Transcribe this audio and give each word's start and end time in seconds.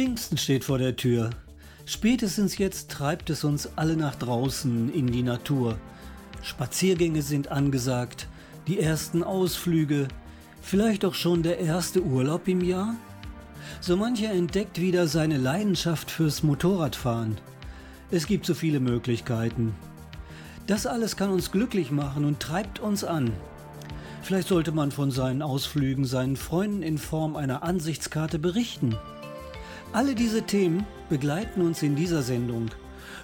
Pfingsten 0.00 0.38
steht 0.38 0.64
vor 0.64 0.78
der 0.78 0.96
Tür. 0.96 1.28
Spätestens 1.84 2.56
jetzt 2.56 2.90
treibt 2.90 3.28
es 3.28 3.44
uns 3.44 3.68
alle 3.76 3.98
nach 3.98 4.14
draußen 4.14 4.90
in 4.94 5.08
die 5.08 5.22
Natur. 5.22 5.76
Spaziergänge 6.40 7.20
sind 7.20 7.48
angesagt, 7.48 8.26
die 8.66 8.80
ersten 8.80 9.22
Ausflüge, 9.22 10.08
vielleicht 10.62 11.04
auch 11.04 11.12
schon 11.12 11.42
der 11.42 11.58
erste 11.58 12.02
Urlaub 12.02 12.48
im 12.48 12.62
Jahr? 12.62 12.94
So 13.82 13.94
mancher 13.94 14.32
entdeckt 14.32 14.80
wieder 14.80 15.06
seine 15.06 15.36
Leidenschaft 15.36 16.10
fürs 16.10 16.42
Motorradfahren. 16.42 17.36
Es 18.10 18.26
gibt 18.26 18.46
so 18.46 18.54
viele 18.54 18.80
Möglichkeiten. 18.80 19.74
Das 20.66 20.86
alles 20.86 21.14
kann 21.14 21.28
uns 21.28 21.52
glücklich 21.52 21.90
machen 21.90 22.24
und 22.24 22.40
treibt 22.40 22.78
uns 22.78 23.04
an. 23.04 23.34
Vielleicht 24.22 24.48
sollte 24.48 24.72
man 24.72 24.92
von 24.92 25.10
seinen 25.10 25.42
Ausflügen 25.42 26.06
seinen 26.06 26.36
Freunden 26.36 26.82
in 26.82 26.96
Form 26.96 27.36
einer 27.36 27.62
Ansichtskarte 27.62 28.38
berichten. 28.38 28.96
Alle 29.92 30.14
diese 30.14 30.42
Themen 30.42 30.86
begleiten 31.08 31.62
uns 31.62 31.82
in 31.82 31.96
dieser 31.96 32.22
Sendung. 32.22 32.70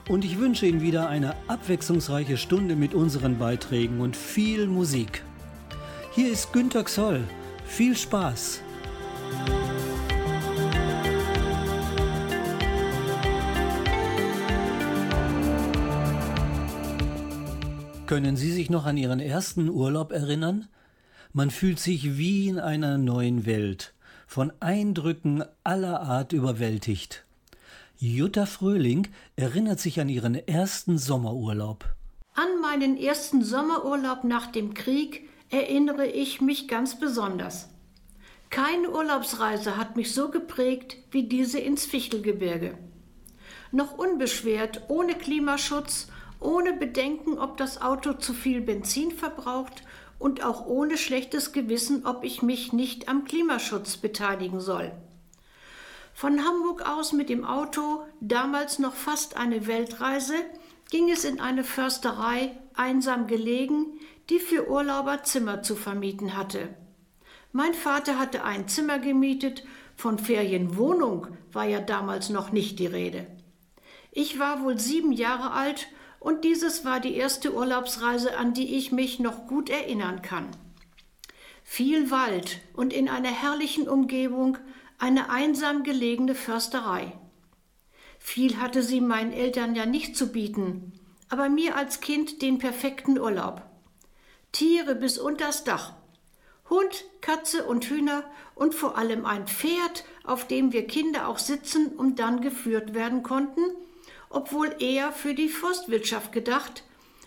Und 0.09 0.25
ich 0.25 0.41
wünsche 0.41 0.67
Ihnen 0.67 0.83
wieder 0.83 1.09
eine 1.09 1.37
abwechslungsreiche 1.47 2.37
Stunde 2.37 2.75
mit 2.75 2.93
unseren 2.93 3.39
Beiträgen 3.39 4.01
und 4.01 4.17
viel 4.17 4.67
Musik. 4.67 5.23
Hier 6.13 6.33
ist 6.33 6.53
Günter 6.53 6.83
Xoll. 6.83 7.23
Viel 7.67 7.97
Spaß! 7.97 8.63
Können 18.07 18.37
Sie 18.37 18.51
sich 18.51 18.71
noch 18.71 18.87
an 18.87 18.97
Ihren 18.97 19.21
ersten 19.21 19.69
Urlaub 19.69 20.11
erinnern? 20.11 20.67
Man 21.33 21.51
fühlt 21.51 21.79
sich 21.79 22.19
wie 22.19 22.49
in 22.49 22.59
einer 22.59 22.99
neuen 22.99 23.47
Welt 23.47 23.96
von 24.27 24.53
Eindrücken 24.61 25.45
aller 25.65 26.03
Art 26.03 26.33
überwältigt. 26.33 27.25
Jutta 27.99 28.45
Fröhling 28.45 29.09
erinnert 29.37 29.81
sich 29.81 30.01
an 30.01 30.09
ihren 30.09 30.35
ersten 30.35 30.99
Sommerurlaub. 30.99 31.87
An 32.35 32.61
meinen 32.61 32.99
ersten 32.99 33.43
Sommerurlaub 33.43 34.25
nach 34.25 34.49
dem 34.49 34.75
Krieg 34.75 35.29
erinnere 35.49 36.07
ich 36.07 36.43
mich 36.43 36.69
ganz 36.69 36.99
besonders. 36.99 37.71
Keine 38.51 38.91
Urlaubsreise 38.91 39.77
hat 39.77 39.97
mich 39.97 40.13
so 40.13 40.31
geprägt 40.31 40.99
wie 41.11 41.23
diese 41.23 41.59
ins 41.59 41.87
Fichtelgebirge. 41.87 42.77
Noch 43.73 43.97
unbeschwert, 43.97 44.83
ohne 44.89 45.15
Klimaschutz, 45.15 46.09
ohne 46.39 46.75
Bedenken, 46.75 47.39
ob 47.39 47.57
das 47.57 47.81
Auto 47.81 48.13
zu 48.13 48.35
viel 48.35 48.61
Benzin 48.61 49.11
verbraucht 49.13 49.83
und 50.19 50.45
auch 50.45 50.67
ohne 50.67 50.97
schlechtes 50.97 51.53
Gewissen, 51.53 52.07
ob 52.07 52.25
ich 52.25 52.43
mich 52.43 52.73
nicht 52.73 53.09
am 53.09 53.25
Klimaschutz 53.25 53.97
beteiligen 53.97 54.61
soll. 54.61 54.93
Von 56.15 56.45
Hamburg 56.45 56.89
aus 56.89 57.13
mit 57.13 57.29
dem 57.29 57.45
Auto, 57.45 58.03
damals 58.21 58.79
noch 58.79 58.95
fast 58.95 59.37
eine 59.37 59.67
Weltreise, 59.67 60.35
ging 60.91 61.11
es 61.11 61.25
in 61.25 61.41
eine 61.41 61.65
Försterei, 61.65 62.57
einsam 62.75 63.27
gelegen, 63.27 63.99
die 64.31 64.39
für 64.39 64.69
Urlauber 64.69 65.25
Zimmer 65.25 65.63
zu 65.63 65.77
vermieten 65.77 66.37
hatte. 66.37 66.69
Mein 67.53 67.75
Vater 67.75 68.19
hatte 68.19 68.45
ein 68.45 68.69
Zimmer 68.69 68.99
gemietet, 68.99 69.65
von 69.97 70.19
Ferienwohnung 70.19 71.29
war 71.53 71.65
ja 71.65 71.81
damals 71.81 72.29
noch 72.29 72.53
nicht 72.53 72.79
die 72.79 72.87
Rede. 72.87 73.27
Ich 74.13 74.39
war 74.39 74.63
wohl 74.63 74.79
sieben 74.79 75.13
Jahre 75.13 75.53
alt 75.53 75.89
und 76.27 76.43
dieses 76.43 76.85
war 76.85 76.99
die 76.99 77.15
erste 77.15 77.55
Urlaubsreise, 77.55 78.37
an 78.37 78.53
die 78.53 78.75
ich 78.75 78.91
mich 78.91 79.21
noch 79.21 79.47
gut 79.47 79.71
erinnern 79.71 80.23
kann. 80.23 80.49
Viel 81.63 82.11
Wald 82.11 82.59
und 82.73 82.93
in 82.93 83.09
einer 83.09 83.31
herrlichen 83.31 83.89
Umgebung 83.89 84.59
eine 84.99 85.31
einsam 85.31 85.85
gelegene 85.85 86.35
Försterei. 86.35 87.13
Viel 88.19 88.61
hatte 88.61 88.83
sie 88.83 89.01
meinen 89.01 89.33
Eltern 89.33 89.77
ja 89.77 89.87
nicht 89.87 90.17
zu 90.17 90.33
bieten, 90.33 90.99
aber 91.29 91.49
mir 91.49 91.77
als 91.77 92.01
Kind 92.01 92.43
den 92.43 92.59
perfekten 92.59 93.21
Urlaub. 93.21 93.63
Tiere 94.51 94.97
bis 94.97 95.19
unters 95.19 95.63
Dach. 95.63 95.93
Hund, 96.69 97.05
Katze 97.21 97.65
und 97.67 97.85
Hühner 97.85 98.25
und 98.57 98.75
vor 98.75 98.99
allem 98.99 99.27
ein 99.27 99.47
Pferd, 99.47 100.05
auf 100.25 100.49
dem 100.49 100.73
wir 100.73 100.89
Kinder 100.89 101.29
auch 101.29 101.39
sitzen 101.39 101.87
und 101.97 102.19
dann 102.19 102.41
geführt 102.41 102.95
werden 102.95 103.23
konnten 103.23 103.63
obwohl 104.31 104.75
eher 104.81 105.13
für 105.13 105.35
die 105.35 105.49
Forstwirtschaft 105.49 106.33
gedacht, 106.33 106.83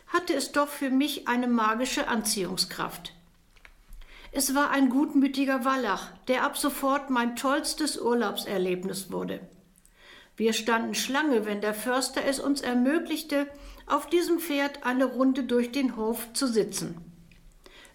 hatte 0.08 0.34
es 0.34 0.52
doch 0.52 0.68
für 0.68 0.90
mich 0.90 1.28
eine 1.28 1.48
magische 1.48 2.08
Anziehungskraft. 2.08 3.14
Es 4.32 4.54
war 4.54 4.70
ein 4.70 4.90
gutmütiger 4.90 5.66
Wallach, 5.66 6.12
der 6.28 6.44
ab 6.44 6.58
sofort 6.58 7.10
mein 7.10 7.36
tollstes 7.36 8.00
Urlaubserlebnis 8.00 9.12
wurde. 9.12 9.40
Wir 10.38 10.54
standen 10.54 10.96
Schlange, 10.96 11.46
wenn 11.46 11.62
der 11.62 11.74
Förster 11.74 12.24
es 12.26 12.40
uns 12.40 12.62
ermöglichte, 12.62 13.48
auf 13.88 14.08
diesem 14.08 14.40
Pferd 14.40 14.86
eine 14.86 15.06
Runde 15.06 15.44
durch 15.44 15.72
den 15.72 15.98
Hof 15.98 16.32
zu 16.34 16.48
sitzen. 16.48 16.98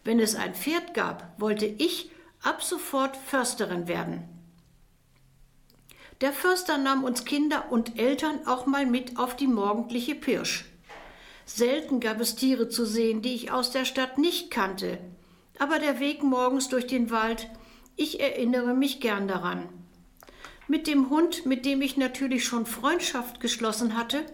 Wenn 0.02 0.20
es 0.20 0.34
ein 0.34 0.54
Pferd 0.54 0.92
gab, 0.92 1.40
wollte 1.40 1.66
ich 1.66 2.10
ab 2.42 2.62
sofort 2.62 3.16
Försterin 3.16 3.88
werden. 3.88 4.33
Der 6.20 6.32
Förster 6.32 6.78
nahm 6.78 7.04
uns 7.04 7.24
Kinder 7.24 7.66
und 7.70 7.98
Eltern 7.98 8.46
auch 8.46 8.66
mal 8.66 8.86
mit 8.86 9.18
auf 9.18 9.36
die 9.36 9.48
morgendliche 9.48 10.14
Pirsch. 10.14 10.64
Selten 11.44 12.00
gab 12.00 12.20
es 12.20 12.36
Tiere 12.36 12.68
zu 12.68 12.86
sehen, 12.86 13.20
die 13.20 13.34
ich 13.34 13.50
aus 13.50 13.70
der 13.70 13.84
Stadt 13.84 14.16
nicht 14.16 14.50
kannte, 14.50 14.98
aber 15.58 15.78
der 15.78 16.00
Weg 16.00 16.22
morgens 16.22 16.68
durch 16.68 16.86
den 16.86 17.10
Wald, 17.10 17.48
ich 17.96 18.20
erinnere 18.20 18.74
mich 18.74 19.00
gern 19.00 19.28
daran. 19.28 19.68
Mit 20.66 20.86
dem 20.86 21.10
Hund, 21.10 21.44
mit 21.44 21.66
dem 21.66 21.82
ich 21.82 21.96
natürlich 21.96 22.44
schon 22.44 22.64
Freundschaft 22.64 23.40
geschlossen 23.40 23.96
hatte 23.96 24.24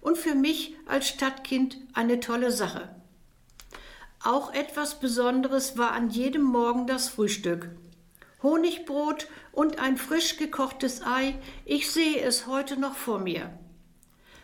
und 0.00 0.16
für 0.16 0.34
mich 0.34 0.76
als 0.86 1.08
Stadtkind 1.08 1.78
eine 1.92 2.20
tolle 2.20 2.52
Sache. 2.52 2.94
Auch 4.22 4.54
etwas 4.54 5.00
Besonderes 5.00 5.76
war 5.76 5.92
an 5.92 6.10
jedem 6.10 6.42
Morgen 6.42 6.86
das 6.86 7.08
Frühstück. 7.08 7.70
Honigbrot 8.42 9.28
und 9.52 9.78
ein 9.78 9.96
frisch 9.96 10.36
gekochtes 10.36 11.02
Ei, 11.02 11.34
ich 11.64 11.90
sehe 11.90 12.20
es 12.20 12.46
heute 12.46 12.78
noch 12.78 12.94
vor 12.94 13.18
mir. 13.18 13.50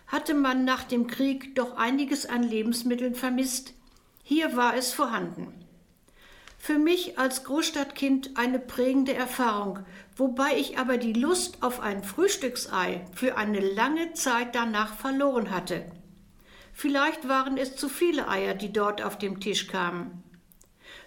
Hatte 0.06 0.34
man 0.34 0.64
nach 0.64 0.84
dem 0.84 1.06
Krieg 1.06 1.54
doch 1.54 1.76
einiges 1.76 2.26
an 2.26 2.42
Lebensmitteln 2.42 3.14
vermisst, 3.14 3.74
hier 4.22 4.56
war 4.56 4.76
es 4.76 4.92
vorhanden. 4.92 5.52
Für 6.58 6.78
mich 6.78 7.18
als 7.18 7.44
Großstadtkind 7.44 8.36
eine 8.36 8.58
prägende 8.58 9.14
Erfahrung, 9.14 9.80
wobei 10.16 10.56
ich 10.56 10.78
aber 10.78 10.98
die 10.98 11.12
Lust 11.12 11.62
auf 11.62 11.80
ein 11.80 12.02
Frühstücksei 12.02 13.04
für 13.14 13.36
eine 13.36 13.60
lange 13.60 14.12
Zeit 14.12 14.54
danach 14.54 14.94
verloren 14.94 15.50
hatte. 15.50 15.86
Vielleicht 16.72 17.28
waren 17.28 17.56
es 17.56 17.76
zu 17.76 17.88
viele 17.88 18.28
Eier, 18.28 18.54
die 18.54 18.72
dort 18.72 19.02
auf 19.02 19.18
dem 19.18 19.40
Tisch 19.40 19.66
kamen. 19.66 20.22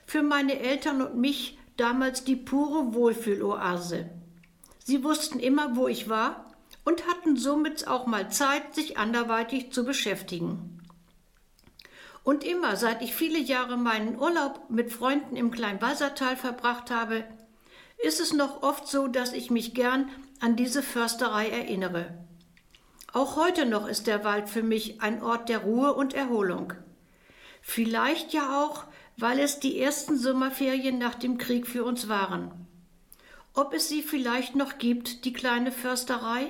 Für 0.06 0.24
meine 0.24 0.60
Eltern 0.60 1.02
und 1.02 1.16
mich 1.16 1.58
damals 1.78 2.24
die 2.24 2.36
pure 2.36 2.94
Wohlfühloase. 2.94 4.10
Sie 4.84 5.04
wussten 5.04 5.40
immer, 5.40 5.76
wo 5.76 5.88
ich 5.88 6.10
war 6.10 6.52
und 6.84 7.08
hatten 7.08 7.38
somit 7.38 7.88
auch 7.88 8.08
mal 8.08 8.32
Zeit, 8.32 8.74
sich 8.74 8.98
anderweitig 8.98 9.72
zu 9.72 9.86
beschäftigen. 9.86 10.82
Und 12.24 12.44
immer, 12.44 12.76
seit 12.76 13.02
ich 13.02 13.16
viele 13.16 13.40
Jahre 13.40 13.78
meinen 13.78 14.20
Urlaub 14.20 14.70
mit 14.70 14.92
Freunden 14.92 15.36
im 15.36 15.52
Kleinwalsertal 15.52 16.38
verbracht 16.38 16.92
habe, 16.92 17.24
ist 17.98 18.20
es 18.20 18.34
noch 18.34 18.64
oft 18.64 18.88
so, 18.88 19.08
dass 19.08 19.34
ich 19.34 19.50
mich 19.50 19.74
gern 19.74 20.10
an 20.40 20.56
diese 20.56 20.84
Försterei 20.84 21.50
erinnere. 21.50 22.26
Auch 23.14 23.36
heute 23.36 23.66
noch 23.66 23.88
ist 23.88 24.08
der 24.08 24.24
Wald 24.24 24.50
für 24.50 24.64
mich 24.64 25.02
ein 25.02 25.22
Ort 25.22 25.50
der 25.50 25.60
Ruhe 25.60 25.94
und 25.94 26.14
Erholung. 26.14 26.74
Vielleicht 27.62 28.34
ja 28.34 28.64
auch, 28.64 28.86
weil 29.22 29.40
es 29.40 29.60
die 29.60 29.80
ersten 29.80 30.18
Sommerferien 30.18 30.98
nach 30.98 31.16
dem 31.16 31.38
Krieg 31.38 31.68
für 31.68 31.84
uns 31.84 32.10
waren. 32.10 32.68
Ob 33.54 33.74
es 33.74 33.88
sie 33.88 34.02
vielleicht 34.02 34.56
noch 34.56 34.78
gibt, 34.78 35.26
die 35.26 35.34
kleine 35.34 35.72
Försterei? 35.72 36.48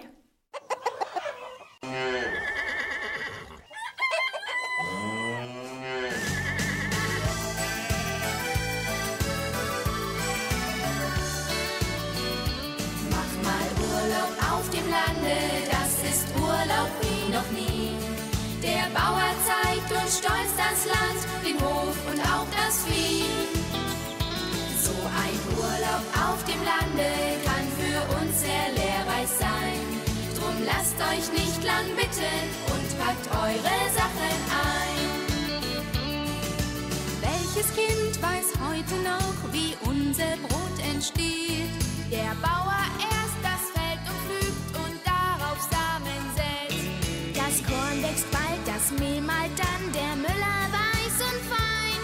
Euch 31.11 31.31
nicht 31.33 31.63
lang 31.63 31.87
bitten 31.95 32.43
und 32.73 32.87
packt 32.99 33.27
eure 33.35 33.77
Sachen 33.91 34.33
ein. 34.63 35.09
Welches 37.21 37.67
Kind 37.75 38.13
weiß 38.21 38.47
heute 38.67 38.95
noch, 39.03 39.37
wie 39.51 39.75
unser 39.87 40.37
Brot 40.47 40.77
entsteht? 40.93 41.69
Der 42.09 42.31
Bauer 42.41 42.83
erst 42.99 43.39
das 43.43 43.63
Feld 43.75 44.01
umpflügt 44.11 44.71
und 44.83 44.97
darauf 45.03 45.59
Samen 45.75 46.23
setzt. 46.39 46.87
Das 47.35 47.55
Korn 47.67 47.97
wächst 48.03 48.29
bald, 48.31 48.63
das 48.65 48.85
Mehl 48.99 49.21
mal 49.21 49.49
dann, 49.57 49.83
der 49.91 50.15
Müller 50.15 50.61
weiß 50.79 51.15
und 51.29 51.41
fein. 51.51 52.01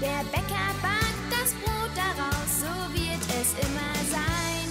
Der 0.00 0.22
Bäcker 0.32 0.68
backt 0.82 1.28
das 1.30 1.50
Brot 1.62 1.92
daraus, 1.94 2.50
so 2.62 2.72
wird 2.94 3.22
es 3.40 3.50
immer 3.66 3.94
sein. 4.10 4.68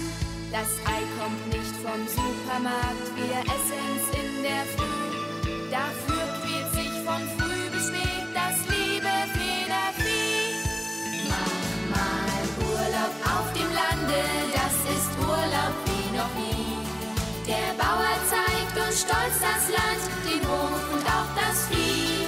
Das 0.51 0.69
Ei 0.85 1.03
kommt 1.19 1.45
nicht 1.47 1.56
vom 1.97 2.07
Supermarkt, 2.07 3.07
wir 3.15 3.39
essen's 3.41 4.05
in 4.13 4.43
der 4.43 4.63
Früh. 4.75 5.69
Dafür 5.71 6.23
quält 6.41 6.71
sich 6.73 6.93
von 7.05 7.21
früh 7.37 7.69
bis 7.71 7.87
spät 7.87 8.27
das 8.33 8.57
liebe 8.69 9.13
Federvieh. 9.33 10.53
Mach 11.31 11.57
mal 11.93 12.41
Urlaub 12.69 13.13
auf 13.33 13.47
dem 13.53 13.69
Lande, 13.81 14.21
das 14.53 14.75
ist 14.95 15.11
Urlaub 15.19 15.75
wie 15.87 16.09
noch 16.17 16.33
nie. 16.37 16.77
Der 17.47 17.73
Bauer 17.81 18.17
zeigt 18.29 18.75
uns 18.77 19.01
stolz 19.01 19.37
das 19.41 19.63
Land, 19.73 20.03
den 20.25 20.43
Hof 20.47 20.83
und 20.93 21.05
auch 21.05 21.31
das 21.33 21.67
Vieh. 21.69 22.27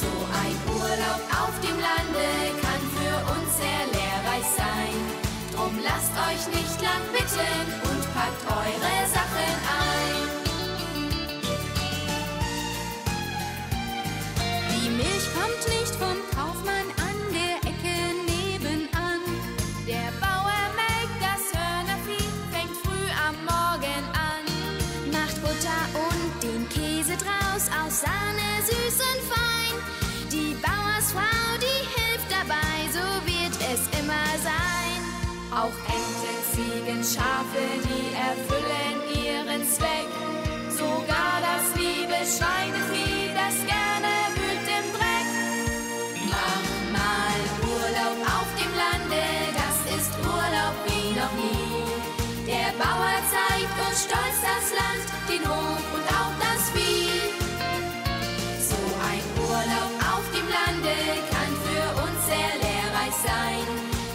So 0.00 0.10
ein 0.42 0.56
Urlaub 0.78 1.22
auf 1.42 1.54
dem 1.66 1.78
Lande 1.88 2.26
kann 2.62 2.82
für 2.94 3.16
uns 3.34 3.50
sehr 3.58 3.82
lehrreich 3.96 4.48
sein. 4.56 4.94
Drum 5.54 5.74
lasst 5.82 6.14
euch 6.28 6.44
nicht 6.54 6.80
lang 6.80 7.02
bitten 7.12 7.90
Schafe, 37.02 37.64
die 37.88 38.12
erfüllen 38.12 39.00
ihren 39.24 39.64
Zweck. 39.64 40.10
Sogar 40.68 41.40
das 41.40 41.72
liebe 41.74 42.20
Schweinevieh, 42.28 43.32
das 43.32 43.56
gerne 43.64 44.12
wühlt 44.36 44.68
im 44.68 44.86
Dreck. 44.92 45.28
Mach 46.28 46.68
mal 46.92 47.40
Urlaub 47.72 48.20
auf 48.36 48.48
dem 48.60 48.72
Lande, 48.76 49.24
das 49.56 49.76
ist 49.96 50.12
Urlaub 50.20 50.76
wie 50.84 51.16
noch 51.16 51.32
nie. 51.40 51.88
Der 52.44 52.68
Bauer 52.76 53.16
zeigt 53.32 53.74
uns 53.88 54.04
stolz 54.04 54.38
das 54.44 54.68
Land, 54.76 55.06
den 55.24 55.48
Hof 55.48 55.80
und 55.96 56.04
auch 56.04 56.36
das 56.36 56.68
Vieh. 56.76 57.32
So 58.60 58.76
ein 59.08 59.24
Urlaub 59.48 59.92
auf 60.04 60.24
dem 60.36 60.48
Lande 60.52 60.96
kann 61.32 61.52
für 61.64 61.86
uns 62.04 62.20
sehr 62.28 62.52
lehrreich 62.60 63.16
sein. 63.24 63.64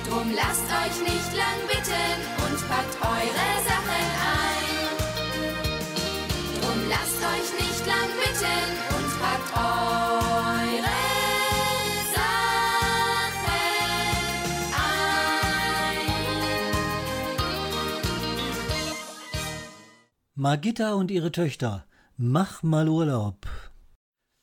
Drum 0.08 0.32
lasst 0.36 0.70
euch 0.70 1.02
nicht 1.02 1.34
lang 1.34 1.58
bitten 1.66 2.25
packt 2.76 2.96
eure 3.02 3.50
Sachen 3.70 4.06
ein. 4.36 4.68
Drum 6.60 6.80
lasst 6.90 7.22
euch 7.34 7.50
nicht 7.62 7.84
lang 7.88 8.10
bitten 8.22 8.66
und 8.96 9.10
packt 9.22 9.52
eure 9.56 11.00
Sachen 12.14 13.62
ein. 14.74 15.06
Margitta 20.36 20.94
und 20.96 21.12
ihre 21.12 21.32
Töchter. 21.32 21.86
Mach 22.18 22.62
mal 22.64 22.90
Urlaub. 22.90 23.48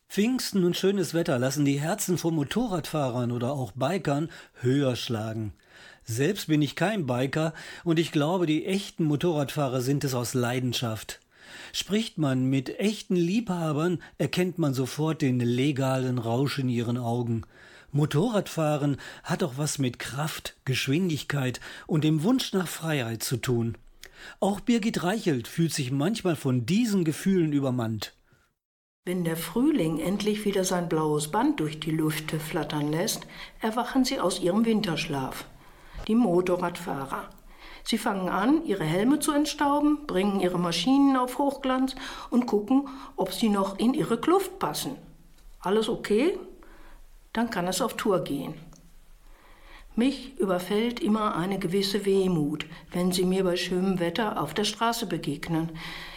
Pfingsten 0.08 0.64
und 0.64 0.76
schönes 0.76 1.14
Wetter 1.14 1.38
lassen 1.38 1.64
die 1.64 1.80
Herzen 1.80 2.18
von 2.18 2.34
Motorradfahrern 2.34 3.32
oder 3.32 3.52
auch 3.52 3.72
Bikern 3.72 4.30
höher 4.60 4.94
schlagen. 4.96 5.54
Selbst 6.04 6.48
bin 6.48 6.62
ich 6.62 6.76
kein 6.76 7.06
Biker 7.06 7.54
und 7.84 7.98
ich 7.98 8.12
glaube, 8.12 8.46
die 8.46 8.66
echten 8.66 9.04
Motorradfahrer 9.04 9.80
sind 9.80 10.04
es 10.04 10.14
aus 10.14 10.34
Leidenschaft. 10.34 11.20
Spricht 11.72 12.18
man 12.18 12.46
mit 12.46 12.78
echten 12.80 13.16
Liebhabern, 13.16 14.02
erkennt 14.18 14.58
man 14.58 14.74
sofort 14.74 15.22
den 15.22 15.40
legalen 15.40 16.18
Rausch 16.18 16.58
in 16.58 16.68
ihren 16.68 16.98
Augen. 16.98 17.44
Motorradfahren 17.92 18.96
hat 19.22 19.42
auch 19.42 19.58
was 19.58 19.78
mit 19.78 19.98
Kraft, 19.98 20.56
Geschwindigkeit 20.64 21.60
und 21.86 22.04
dem 22.04 22.22
Wunsch 22.22 22.52
nach 22.52 22.68
Freiheit 22.68 23.22
zu 23.22 23.36
tun. 23.36 23.76
Auch 24.40 24.60
Birgit 24.60 25.02
Reichelt 25.02 25.46
fühlt 25.46 25.74
sich 25.74 25.92
manchmal 25.92 26.36
von 26.36 26.64
diesen 26.64 27.04
Gefühlen 27.04 27.52
übermannt. 27.52 28.14
Wenn 29.04 29.24
der 29.24 29.36
Frühling 29.36 29.98
endlich 29.98 30.44
wieder 30.44 30.64
sein 30.64 30.88
blaues 30.88 31.30
Band 31.30 31.58
durch 31.58 31.80
die 31.80 31.90
Lüfte 31.90 32.38
flattern 32.38 32.92
lässt, 32.92 33.26
erwachen 33.60 34.04
sie 34.04 34.20
aus 34.20 34.40
ihrem 34.40 34.64
Winterschlaf. 34.64 35.44
Die 36.08 36.14
Motorradfahrer. 36.14 37.28
Sie 37.84 37.98
fangen 37.98 38.28
an, 38.28 38.64
ihre 38.64 38.84
Helme 38.84 39.18
zu 39.20 39.32
entstauben, 39.32 40.06
bringen 40.06 40.40
ihre 40.40 40.58
Maschinen 40.58 41.16
auf 41.16 41.38
Hochglanz 41.38 41.94
und 42.30 42.46
gucken, 42.46 42.88
ob 43.16 43.32
sie 43.32 43.48
noch 43.48 43.78
in 43.78 43.94
ihre 43.94 44.18
Kluft 44.18 44.58
passen. 44.58 44.96
Alles 45.60 45.88
okay? 45.88 46.38
Dann 47.32 47.50
kann 47.50 47.68
es 47.68 47.80
auf 47.80 47.94
Tour 47.94 48.24
gehen. 48.24 48.54
Mich 49.94 50.38
überfällt 50.38 51.00
immer 51.00 51.36
eine 51.36 51.58
gewisse 51.58 52.06
Wehmut, 52.06 52.66
wenn 52.90 53.12
sie 53.12 53.24
mir 53.24 53.44
bei 53.44 53.56
schönem 53.56 54.00
Wetter 54.00 54.40
auf 54.40 54.54
der 54.54 54.64
Straße 54.64 55.06
begegnen. 55.06 55.70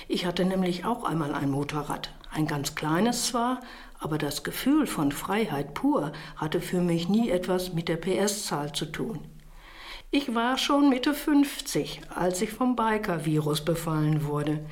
Ich 0.08 0.26
hatte 0.26 0.46
nämlich 0.46 0.86
auch 0.86 1.04
einmal 1.04 1.34
ein 1.34 1.52
Motorrad. 1.52 2.14
Ein 2.32 2.48
ganz 2.48 2.76
kleines 2.76 3.28
zwar, 3.28 3.60
aber 4.00 4.18
das 4.18 4.44
Gefühl 4.44 4.88
von 4.88 5.12
Freiheit 5.12 5.74
pur 5.74 6.14
hatte 6.38 6.62
für 6.62 6.82
mich 6.82 7.10
nie 7.10 7.30
etwas 7.30 7.74
mit 7.74 7.90
der 7.90 7.98
PS-Zahl 7.98 8.72
zu 8.72 8.86
tun. 8.86 9.20
Ich 10.18 10.34
war 10.34 10.58
schon 10.58 10.88
Mitte 10.88 11.14
50, 11.14 12.00
als 12.16 12.42
ich 12.42 12.50
vom 12.50 12.78
Biker-Virus 12.78 13.66
befallen 13.66 14.24
wurde. 14.24 14.66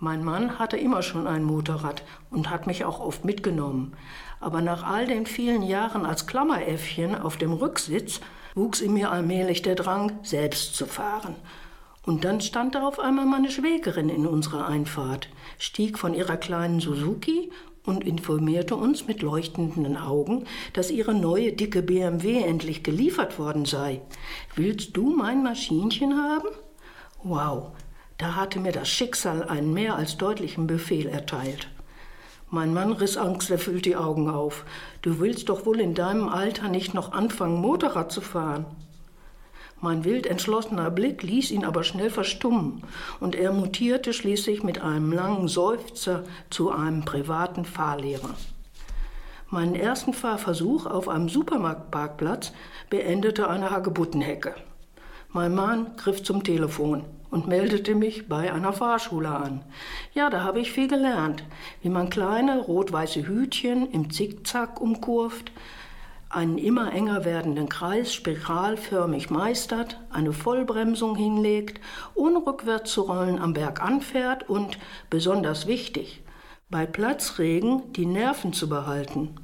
Mein 0.00 0.24
Mann 0.24 0.58
hatte 0.58 0.76
immer 0.76 1.02
schon 1.02 1.28
ein 1.28 1.44
Motorrad 1.44 2.02
und 2.30 2.50
hat 2.50 2.66
mich 2.66 2.84
auch 2.84 2.98
oft 2.98 3.24
mitgenommen. 3.24 3.96
Aber 4.40 4.60
nach 4.60 4.82
all 4.82 5.06
den 5.06 5.26
vielen 5.26 5.62
Jahren 5.62 6.04
als 6.04 6.26
Klammeräffchen 6.26 7.14
auf 7.14 7.36
dem 7.36 7.52
Rücksitz 7.52 8.18
wuchs 8.56 8.80
in 8.80 8.92
mir 8.92 9.12
allmählich 9.12 9.62
der 9.62 9.76
Drang, 9.76 10.18
selbst 10.24 10.74
zu 10.74 10.84
fahren. 10.84 11.36
Und 12.04 12.24
dann 12.24 12.40
stand 12.40 12.74
da 12.74 12.84
auf 12.84 12.98
einmal 12.98 13.26
meine 13.26 13.52
Schwägerin 13.52 14.08
in 14.08 14.26
unserer 14.26 14.66
Einfahrt, 14.66 15.28
stieg 15.60 15.96
von 15.96 16.12
ihrer 16.12 16.38
kleinen 16.38 16.80
Suzuki 16.80 17.52
und 17.88 18.04
informierte 18.04 18.76
uns 18.76 19.06
mit 19.06 19.22
leuchtenden 19.22 19.96
Augen, 19.96 20.44
dass 20.74 20.90
ihre 20.90 21.14
neue 21.14 21.52
dicke 21.54 21.82
BMW 21.82 22.42
endlich 22.42 22.82
geliefert 22.82 23.38
worden 23.38 23.64
sei. 23.64 24.02
Willst 24.54 24.96
du 24.96 25.16
mein 25.16 25.42
Maschinchen 25.42 26.14
haben? 26.22 26.48
Wow, 27.24 27.72
da 28.18 28.36
hatte 28.36 28.60
mir 28.60 28.72
das 28.72 28.88
Schicksal 28.88 29.42
einen 29.42 29.72
mehr 29.72 29.96
als 29.96 30.18
deutlichen 30.18 30.66
Befehl 30.66 31.06
erteilt. 31.06 31.68
Mein 32.50 32.74
Mann 32.74 32.92
riss 32.92 33.16
angsterfüllt 33.16 33.86
die 33.86 33.96
Augen 33.96 34.28
auf. 34.28 34.64
Du 35.02 35.18
willst 35.18 35.48
doch 35.48 35.66
wohl 35.66 35.80
in 35.80 35.94
deinem 35.94 36.28
Alter 36.28 36.68
nicht 36.68 36.92
noch 36.92 37.12
anfangen, 37.12 37.60
Motorrad 37.60 38.12
zu 38.12 38.20
fahren. 38.20 38.66
Mein 39.80 40.04
wild 40.04 40.26
entschlossener 40.26 40.90
Blick 40.90 41.22
ließ 41.22 41.52
ihn 41.52 41.64
aber 41.64 41.84
schnell 41.84 42.10
verstummen, 42.10 42.82
und 43.20 43.36
er 43.36 43.52
mutierte 43.52 44.12
schließlich 44.12 44.64
mit 44.64 44.80
einem 44.80 45.12
langen 45.12 45.46
Seufzer 45.46 46.24
zu 46.50 46.70
einem 46.70 47.04
privaten 47.04 47.64
Fahrlehrer. 47.64 48.34
Meinen 49.50 49.76
ersten 49.76 50.12
Fahrversuch 50.12 50.84
auf 50.86 51.08
einem 51.08 51.28
Supermarktparkplatz 51.28 52.52
beendete 52.90 53.48
eine 53.48 53.70
Hagebuttenhecke. 53.70 54.54
Mein 55.30 55.54
Mann 55.54 55.96
griff 55.96 56.22
zum 56.22 56.42
Telefon 56.42 57.04
und 57.30 57.46
meldete 57.46 57.94
mich 57.94 58.28
bei 58.28 58.52
einer 58.52 58.72
Fahrschule 58.72 59.28
an. 59.28 59.62
Ja, 60.12 60.28
da 60.28 60.42
habe 60.42 60.60
ich 60.60 60.72
viel 60.72 60.88
gelernt, 60.88 61.44
wie 61.82 61.88
man 61.88 62.10
kleine 62.10 62.60
rot-weiße 62.60 63.26
Hütchen 63.26 63.90
im 63.90 64.10
Zickzack 64.10 64.80
umkurvt, 64.80 65.52
einen 66.30 66.58
immer 66.58 66.92
enger 66.92 67.24
werdenden 67.24 67.68
Kreis 67.68 68.12
spiralförmig 68.12 69.30
meistert, 69.30 69.98
eine 70.10 70.32
Vollbremsung 70.32 71.16
hinlegt, 71.16 71.80
ohne 72.14 72.44
rückwärts 72.46 72.92
zu 72.92 73.02
rollen 73.02 73.38
am 73.38 73.54
Berg 73.54 73.82
anfährt 73.82 74.48
und, 74.48 74.78
besonders 75.10 75.66
wichtig, 75.66 76.22
bei 76.70 76.84
Platzregen 76.84 77.92
die 77.94 78.06
Nerven 78.06 78.52
zu 78.52 78.68
behalten. 78.68 79.36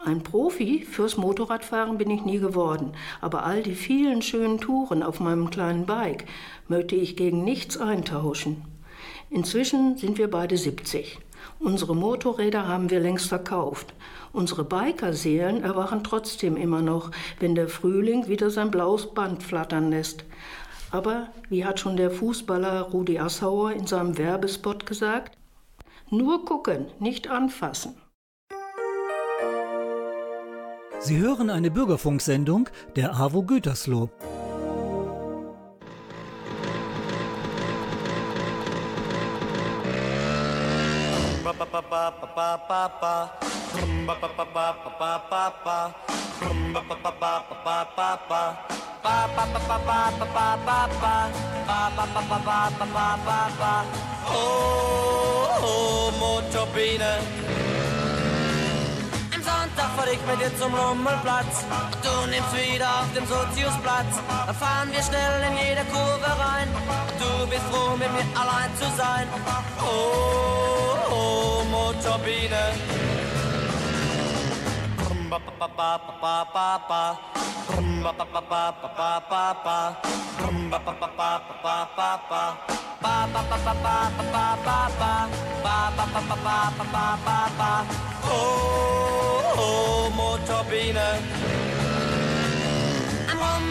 Ein 0.00 0.22
Profi 0.22 0.84
fürs 0.84 1.16
Motorradfahren 1.16 1.98
bin 1.98 2.10
ich 2.10 2.24
nie 2.24 2.38
geworden, 2.38 2.92
aber 3.20 3.44
all 3.44 3.62
die 3.62 3.74
vielen 3.74 4.22
schönen 4.22 4.58
Touren 4.58 5.02
auf 5.02 5.20
meinem 5.20 5.50
kleinen 5.50 5.86
Bike 5.86 6.24
möchte 6.68 6.94
ich 6.94 7.16
gegen 7.16 7.44
nichts 7.44 7.76
eintauschen. 7.76 8.62
Inzwischen 9.30 9.96
sind 9.98 10.18
wir 10.18 10.30
beide 10.30 10.56
70. 10.56 11.18
Unsere 11.60 11.96
Motorräder 11.96 12.68
haben 12.68 12.88
wir 12.88 13.00
längst 13.00 13.28
verkauft. 13.28 13.92
Unsere 14.32 14.64
Bikerseelen 14.64 15.62
erwachen 15.64 16.04
trotzdem 16.04 16.56
immer 16.56 16.82
noch, 16.82 17.10
wenn 17.40 17.54
der 17.54 17.68
Frühling 17.68 18.28
wieder 18.28 18.50
sein 18.50 18.70
blaues 18.70 19.12
Band 19.12 19.42
flattern 19.42 19.90
lässt. 19.90 20.24
Aber, 20.90 21.28
wie 21.48 21.64
hat 21.64 21.80
schon 21.80 21.96
der 21.96 22.10
Fußballer 22.10 22.82
Rudi 22.82 23.18
Assauer 23.18 23.72
in 23.72 23.86
seinem 23.86 24.16
Werbespot 24.16 24.86
gesagt, 24.86 25.36
nur 26.10 26.44
gucken, 26.44 26.86
nicht 27.00 27.28
anfassen. 27.28 27.96
Sie 31.00 31.18
hören 31.18 31.50
eine 31.50 31.70
Bürgerfunksendung 31.70 32.68
der 32.96 33.14
AWO 33.14 33.42
Gütersloh. 33.42 34.10
Oh, 54.30 56.12
Motorbiene. 56.18 57.18
Am 59.34 59.42
Sonntag 59.42 59.90
fahr 59.96 60.08
ich 60.12 60.20
mit 60.26 60.40
dir 60.40 60.56
zum 60.58 60.74
Rummelplatz. 60.74 61.64
Du 62.02 62.30
nimmst 62.30 62.54
wieder 62.54 62.88
auf 63.00 63.12
dem 63.16 63.26
Soziusplatz. 63.26 64.12
Dann 64.46 64.54
fahren 64.56 64.92
wir 64.92 65.02
schnell 65.02 65.42
in 65.48 65.56
jede 65.56 65.84
Kurve 65.90 66.30
rein. 66.38 66.68
Du 67.18 67.46
bist 67.46 67.62
froh, 67.70 67.96
mit 67.96 68.12
mir 68.12 68.26
allein 68.38 68.70
zu 68.76 68.84
sein. 68.96 69.26
Oh, 69.80 71.07
motorbine. 71.88 72.64
Oh, 88.30 89.54
oh. 89.56 89.98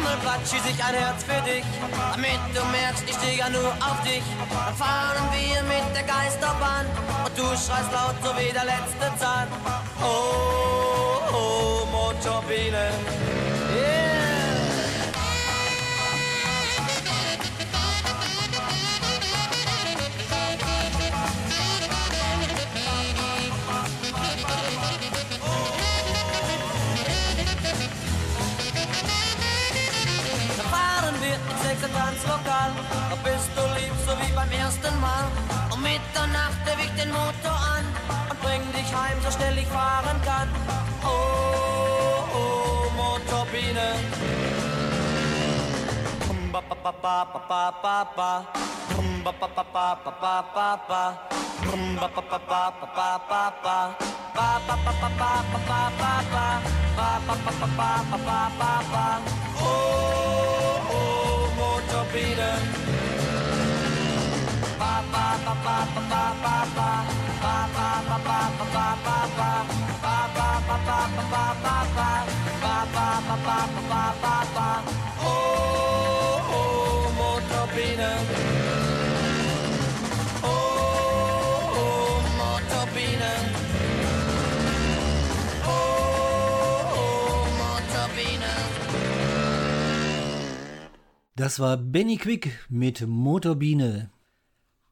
Rummelplatz 0.08 0.52
schieß 0.52 0.62
ich 0.70 0.84
ein 0.84 0.96
Herz 0.96 1.24
für 1.24 1.42
dich, 1.42 1.64
damit 2.12 2.40
du 2.54 2.64
merkst, 2.72 3.04
ich 3.08 3.16
stehe 3.16 3.38
ja 3.38 3.50
nur 3.50 3.68
auf 3.68 4.02
dich. 4.04 4.24
Dann 4.50 4.76
fahren 4.76 5.30
wir 5.32 5.64
mit 5.64 5.96
der 5.96 6.04
Geisterbahn 6.04 6.86
und 7.26 7.38
du 7.38 7.44
schreist 7.44 7.92
laut 7.92 8.16
so 8.24 8.30
wie 8.38 8.52
der 8.54 8.66
letzte 8.66 9.20
Zahn. 9.20 9.48
Oh, 10.02 11.34
oh, 11.34 11.86
Motorbiene. 11.92 13.47
ganz 31.98 32.20
lokal. 32.32 32.72
Bist 33.24 33.52
du 33.58 33.64
lieb, 33.76 33.96
so 34.06 34.14
wie 34.22 34.32
beim 34.34 34.52
ersten 34.52 34.96
Mal. 35.02 35.26
Um 35.74 35.82
Mitternacht 35.82 36.64
heb 36.66 36.80
ich 36.86 36.94
den 37.02 37.12
Motor 37.12 37.58
an 37.76 37.86
und 38.30 38.40
bring 38.42 38.62
dich 38.72 38.90
heim, 38.96 39.18
so 39.24 39.30
schnell 39.32 39.58
ich 39.58 39.68
fahren 39.68 40.18
kann. 40.24 40.48
Oh, 41.04 42.24
oh, 42.40 42.84
Motorbiene. 43.00 43.88
Oh. 59.60 60.47
Ba 64.80 65.04
ba 65.14 65.26
ba 65.46 65.54
ba 65.66 65.78
ba 66.10 66.24
ba. 66.42 66.48
Ba 66.48 66.58
ba 66.76 67.07
Das 91.38 91.60
war 91.60 91.78
Benny 91.78 92.18
Quick 92.18 92.66
mit 92.68 93.06
Motorbiene. 93.06 94.10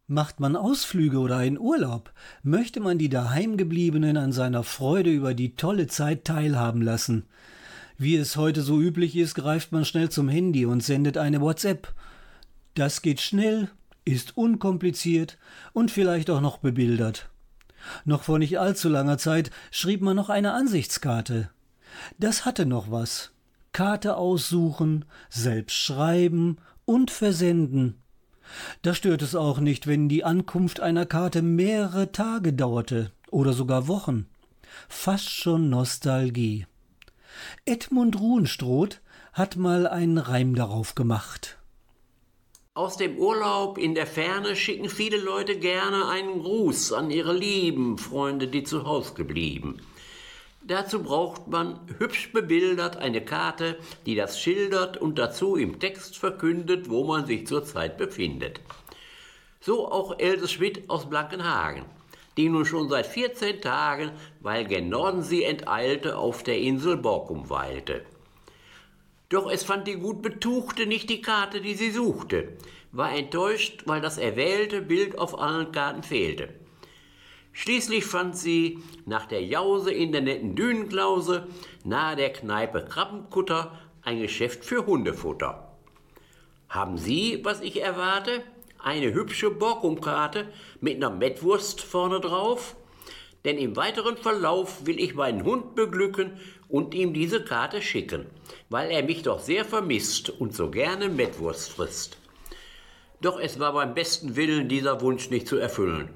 Macht 0.05 0.39
man 0.39 0.55
Ausflüge 0.55 1.17
oder 1.17 1.37
einen 1.37 1.57
Urlaub, 1.57 2.13
möchte 2.43 2.81
man 2.81 2.99
die 2.99 3.09
Daheimgebliebenen 3.09 4.15
an 4.15 4.31
seiner 4.31 4.61
Freude 4.63 5.09
über 5.09 5.33
die 5.33 5.55
tolle 5.55 5.87
Zeit 5.87 6.23
teilhaben 6.23 6.83
lassen. 6.83 7.25
Wie 7.97 8.15
es 8.15 8.35
heute 8.35 8.61
so 8.61 8.79
üblich 8.79 9.15
ist, 9.15 9.33
greift 9.33 9.71
man 9.71 9.85
schnell 9.85 10.09
zum 10.09 10.29
Handy 10.29 10.67
und 10.67 10.83
sendet 10.83 11.17
eine 11.17 11.41
WhatsApp. 11.41 11.95
Das 12.75 13.01
geht 13.01 13.21
schnell, 13.21 13.71
ist 14.03 14.37
unkompliziert 14.37 15.39
und 15.73 15.89
vielleicht 15.89 16.29
auch 16.29 16.41
noch 16.41 16.59
bebildert. 16.59 17.27
Noch 18.03 18.21
vor 18.21 18.37
nicht 18.37 18.59
allzu 18.59 18.87
langer 18.87 19.17
Zeit 19.17 19.49
schrieb 19.71 20.01
man 20.01 20.15
noch 20.15 20.29
eine 20.29 20.53
Ansichtskarte. 20.53 21.49
Das 22.19 22.45
hatte 22.45 22.67
noch 22.67 22.91
was. 22.91 23.31
Karte 23.75 24.15
aussuchen, 24.15 25.03
selbst 25.29 25.75
schreiben 25.75 26.59
und 26.85 27.11
versenden. 27.11 28.01
Da 28.83 28.93
stört 28.93 29.21
es 29.21 29.35
auch 29.35 29.59
nicht, 29.59 29.85
wenn 29.85 30.07
die 30.07 30.23
Ankunft 30.23 30.79
einer 30.79 31.05
Karte 31.05 31.41
mehrere 31.41 32.13
Tage 32.13 32.53
dauerte 32.53 33.11
oder 33.31 33.51
sogar 33.51 33.89
Wochen. 33.89 34.27
Fast 34.87 35.29
schon 35.29 35.69
Nostalgie. 35.69 36.67
Edmund 37.65 38.17
Ruhenstroth 38.17 39.01
hat 39.33 39.57
mal 39.57 39.87
einen 39.87 40.19
Reim 40.19 40.55
darauf 40.55 40.95
gemacht. 40.95 41.57
Aus 42.75 42.95
dem 42.95 43.17
Urlaub 43.17 43.77
in 43.77 43.93
der 43.93 44.07
Ferne 44.07 44.55
schicken 44.55 44.87
viele 44.87 45.17
Leute 45.17 45.59
gerne 45.59 46.07
einen 46.07 46.41
Gruß 46.41 46.93
an 46.93 47.11
ihre 47.11 47.33
lieben 47.33 47.97
Freunde, 47.97 48.47
die 48.47 48.63
zu 48.63 48.85
Hause 48.85 49.15
geblieben. 49.15 49.81
Dazu 50.67 51.03
braucht 51.03 51.47
man 51.47 51.79
hübsch 51.99 52.31
bebildert 52.31 52.97
eine 52.97 53.23
Karte, 53.23 53.77
die 54.07 54.15
das 54.15 54.41
schildert 54.41 54.97
und 54.97 55.19
dazu 55.19 55.57
im 55.57 55.79
Text 55.79 56.17
verkündet, 56.17 56.89
wo 56.89 57.03
man 57.03 57.27
sich 57.27 57.45
zurzeit 57.45 57.99
befindet. 57.99 58.61
So 59.61 59.91
auch 59.91 60.17
Else 60.17 60.47
Schmidt 60.47 60.89
aus 60.89 61.07
Blankenhagen, 61.07 61.85
die 62.35 62.49
nun 62.49 62.65
schon 62.65 62.89
seit 62.89 63.05
14 63.05 63.61
Tagen, 63.61 64.11
weil 64.39 64.65
gen 64.65 64.89
Norden 64.89 65.21
sie 65.21 65.43
enteilte, 65.43 66.17
auf 66.17 66.41
der 66.41 66.57
Insel 66.57 66.97
Borkum 66.97 67.47
weilte. 67.51 68.03
Doch 69.29 69.51
es 69.51 69.63
fand 69.63 69.87
die 69.87 69.97
gut 69.97 70.23
Betuchte 70.23 70.87
nicht 70.87 71.11
die 71.11 71.21
Karte, 71.21 71.61
die 71.61 71.75
sie 71.75 71.91
suchte, 71.91 72.57
war 72.91 73.15
enttäuscht, 73.15 73.83
weil 73.85 74.01
das 74.01 74.17
erwählte 74.17 74.81
Bild 74.81 75.19
auf 75.19 75.39
allen 75.39 75.71
Karten 75.71 76.01
fehlte. 76.01 76.49
Schließlich 77.57 78.03
fand 78.03 78.37
sie 78.37 78.79
nach 79.05 79.27
der 79.27 79.41
Jause 79.41 79.89
in 79.93 80.11
der 80.11 80.19
netten 80.19 80.57
Dünenklause 80.57 81.47
nahe 81.85 82.17
der 82.17 82.33
Kneipe 82.33 82.83
Krabbenkutter 82.83 83.79
ein 84.01 84.19
Geschäft 84.19 84.65
für 84.65 84.85
Hundefutter. 84.85 85.71
Haben 86.67 86.97
Sie, 86.97 87.39
was 87.43 87.61
ich 87.61 87.81
erwarte, 87.81 88.43
eine 88.77 89.13
hübsche 89.13 89.51
Borkumkarte 89.51 90.49
mit 90.81 90.97
einer 90.97 91.09
Mettwurst 91.09 91.79
vorne 91.79 92.19
drauf? 92.19 92.75
Denn 93.45 93.57
im 93.57 93.77
weiteren 93.77 94.17
Verlauf 94.17 94.85
will 94.85 94.99
ich 94.99 95.15
meinen 95.15 95.45
Hund 95.45 95.75
beglücken 95.75 96.37
und 96.67 96.93
ihm 96.93 97.13
diese 97.13 97.41
Karte 97.41 97.81
schicken, 97.81 98.25
weil 98.69 98.91
er 98.91 99.03
mich 99.03 99.21
doch 99.21 99.39
sehr 99.39 99.63
vermisst 99.63 100.29
und 100.29 100.53
so 100.53 100.69
gerne 100.69 101.07
Mettwurst 101.07 101.71
frisst. 101.71 102.17
Doch 103.21 103.39
es 103.39 103.59
war 103.59 103.71
beim 103.71 103.93
besten 103.93 104.35
Willen 104.35 104.67
dieser 104.67 104.99
Wunsch 104.99 105.29
nicht 105.29 105.47
zu 105.47 105.55
erfüllen. 105.55 106.09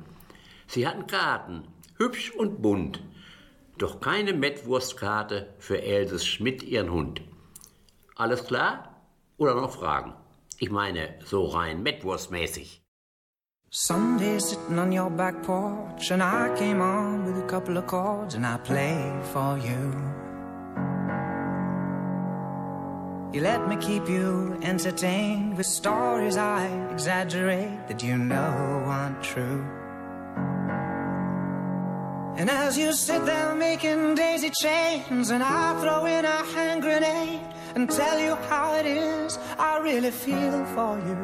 Sie 0.72 0.86
hatten 0.86 1.08
Karten, 1.08 1.64
hübsch 1.98 2.30
und 2.30 2.62
bunt, 2.62 3.04
doch 3.80 4.00
keine 4.02 4.34
Mettwurstkarte 4.34 5.56
für 5.58 5.82
Elses 5.82 6.28
Schmidt, 6.28 6.62
ihren 6.62 6.92
Hund. 6.92 7.24
Alles 8.16 8.44
klar? 8.44 9.02
Oder 9.38 9.56
noch 9.56 9.72
Fragen? 9.72 10.14
Ich 10.60 10.70
meine, 10.70 11.16
so 11.26 11.46
rein 11.46 11.82
Mettwurstmäßig. 11.82 12.84
Someday 13.72 14.40
sitting 14.40 14.78
on 14.78 14.92
your 14.92 15.10
back 15.10 15.42
porch, 15.42 16.12
and 16.12 16.22
I 16.22 16.56
came 16.56 16.82
on 16.82 17.26
with 17.26 17.44
a 17.44 17.48
couple 17.48 17.76
of 17.76 17.88
chords, 17.88 18.36
and 18.36 18.46
I 18.46 18.58
played 18.64 19.26
for 19.34 19.58
you. 19.58 19.96
You 23.34 23.42
let 23.42 23.68
me 23.68 23.76
keep 23.78 24.08
you 24.08 24.56
entertained 24.62 25.58
with 25.58 25.66
stories 25.66 26.38
I 26.38 26.68
exaggerate 26.92 27.88
that 27.88 28.04
you 28.04 28.20
know 28.20 28.84
aren't 28.86 29.24
true. 29.24 29.66
And 32.40 32.50
as 32.50 32.78
you 32.78 32.94
sit 32.94 33.26
there 33.26 33.54
making 33.54 34.16
daisy 34.16 34.50
chains, 34.62 35.30
and 35.30 35.44
I 35.44 35.78
throw 35.82 36.06
in 36.06 36.24
a 36.24 36.42
hand 36.56 36.82
grenade 36.82 37.42
and 37.76 37.92
tell 37.92 38.18
you 38.18 38.36
how 38.48 38.76
it 38.76 38.86
is, 38.86 39.38
I 39.58 39.80
really 39.80 40.12
feel 40.12 40.64
for 40.74 40.98
you. 41.08 41.20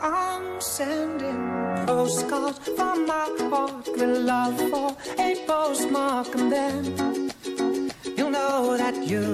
I'm 0.00 0.60
sending 0.60 1.42
postcards 1.86 2.60
from 2.76 3.04
my 3.06 3.26
heart 3.50 3.88
with 3.88 4.18
love 4.32 4.56
for 4.70 4.96
a 5.18 5.44
postmark, 5.44 6.32
and 6.36 6.52
then 6.52 7.32
you'll 8.16 8.30
know 8.30 8.76
that 8.76 8.96
you 9.10 9.24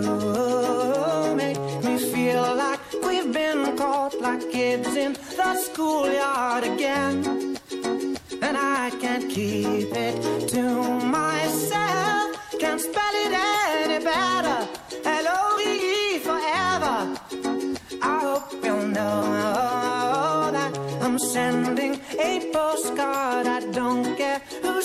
make 1.37 1.61
me 1.85 1.99
feel 1.99 2.57
like 2.57 2.81
we've 3.07 3.31
been 3.31 3.77
caught 3.77 4.19
like 4.23 4.51
kids 4.51 4.97
in 4.97 5.13
the 5.13 5.55
schoolyard 5.57 6.65
again. 6.65 7.59
And 8.41 8.57
I 8.57 8.91
can't 9.01 9.29
keep 9.31 9.93
it 9.93 10.49
to 10.49 10.74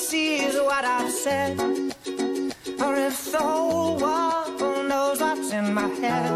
sees 0.09 0.55
what 0.55 0.83
I've 0.83 1.11
said, 1.11 1.59
or 2.83 2.95
if 2.95 3.31
the 3.31 3.37
whole 3.37 3.95
world 3.99 4.59
knows 4.89 5.21
what's 5.21 5.51
in 5.53 5.71
my 5.71 5.87
head. 6.01 6.31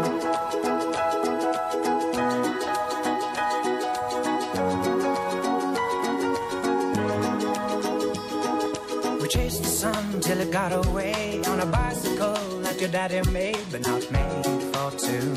We 9.20 9.26
chased 9.26 9.62
the 9.64 9.72
sun 9.82 10.20
till 10.20 10.38
it 10.40 10.52
got 10.52 10.72
away 10.86 11.42
on 11.48 11.58
a 11.58 11.66
bicycle 11.66 12.60
that 12.62 12.80
your 12.80 12.90
daddy 12.90 13.28
made, 13.32 13.64
but 13.72 13.80
not 13.80 14.02
made 14.12 14.62
for 14.72 14.90
two. 15.06 15.34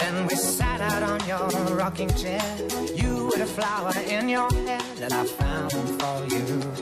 Then 0.00 0.26
we 0.26 0.34
sat 0.34 0.69
on 0.90 1.20
your 1.26 1.48
rocking 1.76 2.12
chair, 2.14 2.42
you 2.94 3.26
with 3.26 3.40
a 3.40 3.46
flower 3.46 3.92
in 4.08 4.28
your 4.28 4.50
hair 4.52 4.80
that 4.96 5.12
I 5.12 5.24
found 5.24 5.72
for 5.72 6.26
you. 6.34 6.79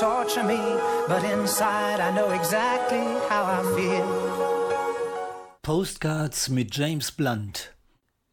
Torture 0.00 0.42
me, 0.42 0.56
but 1.08 1.22
inside 1.24 2.00
I 2.00 2.10
know 2.10 2.30
exactly 2.30 3.04
how 3.28 3.44
I 3.44 3.62
feel. 3.76 4.29
Postcards 5.72 6.48
mit 6.48 6.76
James 6.76 7.12
Blunt. 7.12 7.76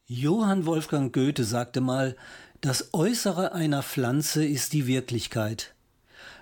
Johann 0.07 0.65
Wolfgang 0.65 1.13
Goethe 1.13 1.43
sagte 1.43 1.81
mal, 1.81 2.15
das 2.61 2.95
Äußere 2.95 3.51
einer 3.51 3.83
Pflanze 3.83 4.43
ist 4.43 4.73
die 4.73 4.87
Wirklichkeit. 4.87 5.75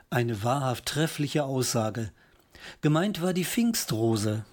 Eine 0.09 0.41
wahrhaft 0.41 0.85
treffliche 0.85 1.43
Aussage. 1.43 2.13
Gemeint 2.79 3.21
war 3.21 3.33
die 3.33 3.43
Pfingstrose. 3.43 4.45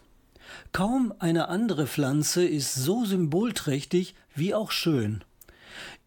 Kaum 0.72 1.14
eine 1.20 1.46
andere 1.46 1.86
Pflanze 1.86 2.44
ist 2.44 2.74
so 2.74 3.04
symbolträchtig 3.04 4.16
wie 4.34 4.52
auch 4.52 4.72
schön. 4.72 5.22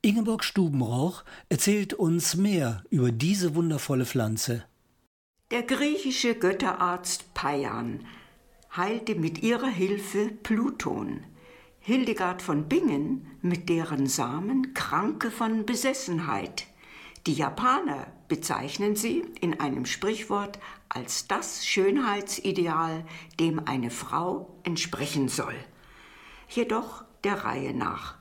Ingeborg 0.02 0.44
Stubenrauch 0.44 1.24
erzählt 1.48 1.94
uns 1.94 2.36
mehr 2.36 2.84
über 2.90 3.14
diese 3.14 3.56
wundervolle 3.56 4.06
Pflanze. 4.06 4.66
Der 5.50 5.64
griechische 5.64 6.36
Götterarzt 6.36 7.34
Paian 7.34 8.06
heilte 8.78 9.16
mit 9.16 9.42
ihrer 9.42 9.68
Hilfe 9.68 10.28
Pluton, 10.44 11.24
Hildegard 11.80 12.42
von 12.42 12.68
Bingen 12.68 13.28
mit 13.42 13.70
deren 13.70 14.08
Samen 14.08 14.74
Kranke 14.74 15.32
von 15.32 15.66
Besessenheit. 15.66 16.68
Die 17.26 17.34
Japaner 17.34 18.08
bezeichnen 18.28 18.96
sie 18.96 19.24
in 19.40 19.60
einem 19.60 19.86
Sprichwort 19.86 20.60
als 20.90 21.28
das 21.28 21.66
Schönheitsideal, 21.66 23.06
dem 23.40 23.66
eine 23.66 23.92
Frau 23.92 24.58
entsprechen 24.64 25.30
soll. 25.30 25.56
Jedoch 26.50 27.06
der 27.24 27.46
Reihe 27.46 27.74
nach. 27.74 28.16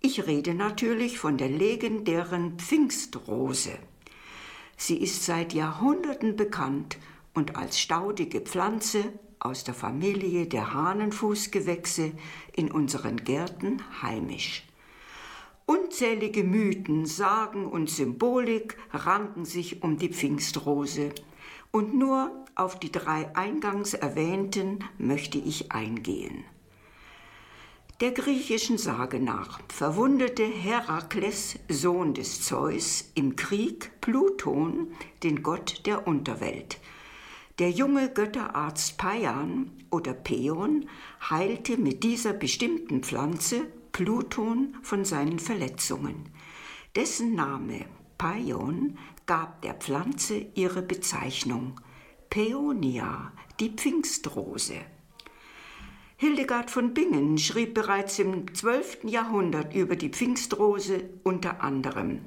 Ich 0.00 0.26
rede 0.26 0.54
natürlich 0.54 1.18
von 1.18 1.36
der 1.36 1.48
legendären 1.48 2.58
Pfingstrose. 2.58 3.78
Sie 4.76 4.98
ist 4.98 5.24
seit 5.24 5.52
Jahrhunderten 5.52 6.36
bekannt 6.36 6.98
und 7.34 7.56
als 7.56 7.80
staudige 7.80 8.40
Pflanze 8.40 9.12
aus 9.38 9.64
der 9.64 9.74
Familie 9.74 10.46
der 10.46 10.74
Hahnenfußgewächse 10.74 12.12
in 12.54 12.70
unseren 12.70 13.16
Gärten 13.18 13.82
heimisch. 14.02 14.64
Unzählige 15.66 16.44
Mythen, 16.44 17.06
Sagen 17.06 17.66
und 17.66 17.90
Symbolik 17.90 18.76
ranken 18.92 19.44
sich 19.44 19.82
um 19.82 19.98
die 19.98 20.10
Pfingstrose, 20.10 21.10
und 21.72 21.94
nur 21.94 22.30
auf 22.54 22.78
die 22.78 22.92
drei 22.92 23.34
eingangs 23.36 23.92
erwähnten 23.92 24.78
möchte 24.98 25.38
ich 25.38 25.72
eingehen. 25.72 26.44
Der 28.00 28.12
griechischen 28.12 28.78
Sage 28.78 29.20
nach 29.20 29.60
verwundete 29.68 30.44
Herakles, 30.44 31.58
Sohn 31.68 32.12
des 32.12 32.42
Zeus, 32.42 33.10
im 33.14 33.36
Krieg 33.36 33.90
Pluton, 34.00 34.92
den 35.22 35.42
Gott 35.42 35.86
der 35.86 36.06
Unterwelt. 36.06 36.78
Der 37.58 37.70
junge 37.70 38.10
Götterarzt 38.10 38.98
Paian 38.98 39.70
oder 39.90 40.12
Peon 40.12 40.90
heilte 41.30 41.78
mit 41.78 42.04
dieser 42.04 42.34
bestimmten 42.34 43.02
Pflanze 43.02 43.66
Pluton 43.92 44.76
von 44.82 45.06
seinen 45.06 45.38
Verletzungen. 45.38 46.28
Dessen 46.94 47.34
Name 47.34 47.86
Paion 48.18 48.98
gab 49.24 49.62
der 49.62 49.72
Pflanze 49.72 50.46
ihre 50.54 50.82
Bezeichnung 50.82 51.80
Peonia, 52.28 53.32
die 53.58 53.70
Pfingstrose. 53.70 54.76
Hildegard 56.18 56.70
von 56.70 56.92
Bingen 56.92 57.38
schrieb 57.38 57.72
bereits 57.72 58.18
im 58.18 58.54
12. 58.54 59.04
Jahrhundert 59.04 59.74
über 59.74 59.96
die 59.96 60.10
Pfingstrose 60.10 61.08
unter 61.22 61.62
anderem 61.62 62.20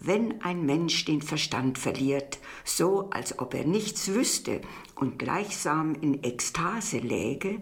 Wenn 0.00 0.42
ein 0.42 0.64
Mensch 0.64 1.06
den 1.06 1.22
Verstand 1.22 1.76
verliert, 1.76 2.38
so 2.64 3.10
als 3.10 3.40
ob 3.40 3.52
er 3.54 3.64
nichts 3.64 4.14
wüsste 4.14 4.60
und 4.94 5.18
gleichsam 5.18 5.96
in 5.96 6.22
Ekstase 6.22 6.98
läge, 6.98 7.60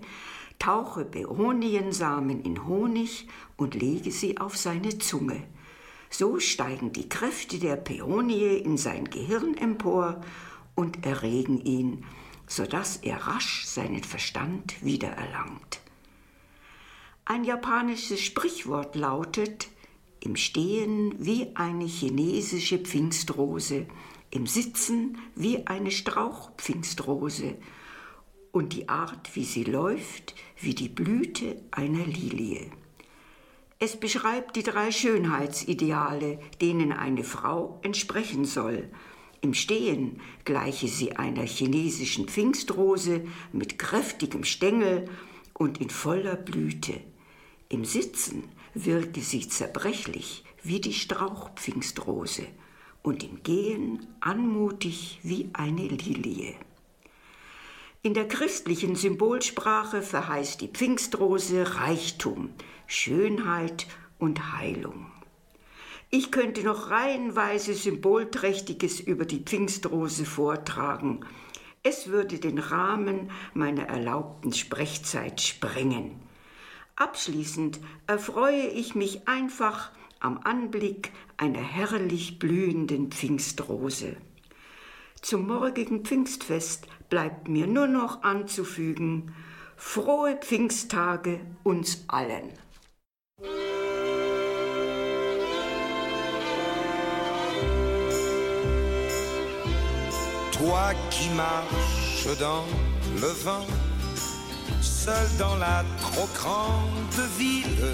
tauche 0.59 1.07
Beoniensamen 1.07 2.43
in 2.43 2.67
Honig 2.67 3.27
und 3.57 3.75
lege 3.75 4.11
sie 4.11 4.37
auf 4.37 4.55
seine 4.55 4.99
Zunge. 4.99 5.43
So 6.11 6.39
steigen 6.39 6.93
die 6.93 7.09
Kräfte 7.09 7.59
der 7.59 7.77
Peonie 7.77 8.59
in 8.59 8.77
sein 8.77 9.07
Gehirn 9.07 9.57
empor 9.57 10.21
und 10.75 11.07
erregen 11.07 11.59
ihn, 11.65 12.05
sodass 12.47 12.99
er 12.99 13.17
rasch 13.17 13.65
seinen 13.65 14.05
Verstand 14.05 14.85
wiedererlangt. 14.85 15.81
Ein 17.25 17.45
japanisches 17.45 18.21
Sprichwort 18.21 18.95
lautet, 18.95 19.69
im 20.27 20.35
Stehen 20.35 21.15
wie 21.19 21.53
eine 21.55 21.85
chinesische 21.85 22.79
Pfingstrose, 22.79 23.87
im 24.33 24.49
Sitzen 24.49 25.19
wie 25.37 25.65
eine 25.69 25.93
Strauchpfingstrose 25.93 27.55
und 28.51 28.73
die 28.73 28.89
Art, 28.89 29.37
wie 29.37 29.45
sie 29.45 29.63
läuft, 29.63 30.35
wie 30.61 30.75
die 30.75 30.89
Blüte 30.89 31.63
einer 31.71 32.05
Lilie. 32.05 32.73
Es 33.79 33.95
beschreibt 33.95 34.57
die 34.57 34.65
drei 34.65 34.91
Schönheitsideale, 34.91 36.41
denen 36.61 36.93
eine 36.93 37.23
Frau 37.23 37.79
entsprechen 37.83 38.45
soll– 38.45 38.91
im 39.43 39.55
Stehen 39.55 40.21
gleiche 40.45 40.89
sie 40.89 41.13
einer 41.13 41.45
chinesischen 41.45 42.27
Pfingstrose 42.27 43.27
mit 43.53 43.79
kräftigem 43.79 44.43
Stängel 44.43 45.09
und 45.53 45.79
in 45.79 45.91
voller 45.91 46.35
Blüte. 46.35 46.95
Im 47.69 47.85
Sitzen 47.85 48.45
wirke 48.85 49.21
sie 49.21 49.49
zerbrechlich 49.49 50.45
wie 50.63 50.81
die 50.81 50.93
Strauchpfingstrose 50.93 52.47
und 53.03 53.23
im 53.23 53.43
Gehen 53.43 54.07
anmutig 54.21 55.21
wie 55.23 55.49
eine 55.53 55.89
Lilie. 55.89 56.55
In 58.03 58.15
der 58.15 58.29
christlichen 58.29 58.95
Symbolsprache 58.95 60.03
verheißt 60.03 60.61
die 60.61 60.69
Pfingstrose 60.69 61.77
Reichtum, 61.77 62.51
Schönheit 62.87 63.87
und 64.19 64.53
Heilung. 64.53 65.11
Ich 66.11 66.31
könnte 66.31 66.63
noch 66.63 66.91
reihenweise 66.91 67.75
Symbolträchtiges 67.75 69.01
über 69.01 69.25
die 69.25 69.41
Pfingstrose 69.41 70.25
vortragen. 70.25 71.25
Es 71.83 72.09
würde 72.09 72.39
den 72.39 72.59
Rahmen 72.59 73.31
meiner 73.55 73.85
erlaubten 73.85 74.53
Sprechzeit 74.53 75.41
sprengen. 75.41 76.26
Abschließend 76.97 77.79
erfreue 78.07 78.69
ich 78.69 78.95
mich 78.95 79.29
einfach 79.29 79.91
am 80.19 80.39
Anblick 80.39 81.13
einer 81.37 81.61
herrlich 81.61 82.39
blühenden 82.39 83.13
Pfingstrose. 83.13 84.17
Zum 85.21 85.47
morgigen 85.47 86.05
Pfingstfest 86.05 86.87
bleibt 87.11 87.49
mir 87.49 87.67
nur 87.67 87.87
noch 87.87 88.23
anzufügen, 88.23 89.35
frohe 89.77 90.37
Pfingsttage 90.37 91.41
uns 91.65 92.05
allen. 92.09 92.53
Toi 100.53 100.95
qui 101.11 101.29
marches 101.37 102.39
dans 102.39 102.65
le 103.21 103.29
vent, 103.45 103.67
seul 105.07 105.29
dans 105.39 105.57
la 105.57 105.85
trop 106.01 106.29
grande 106.35 107.21
ville, 107.39 107.87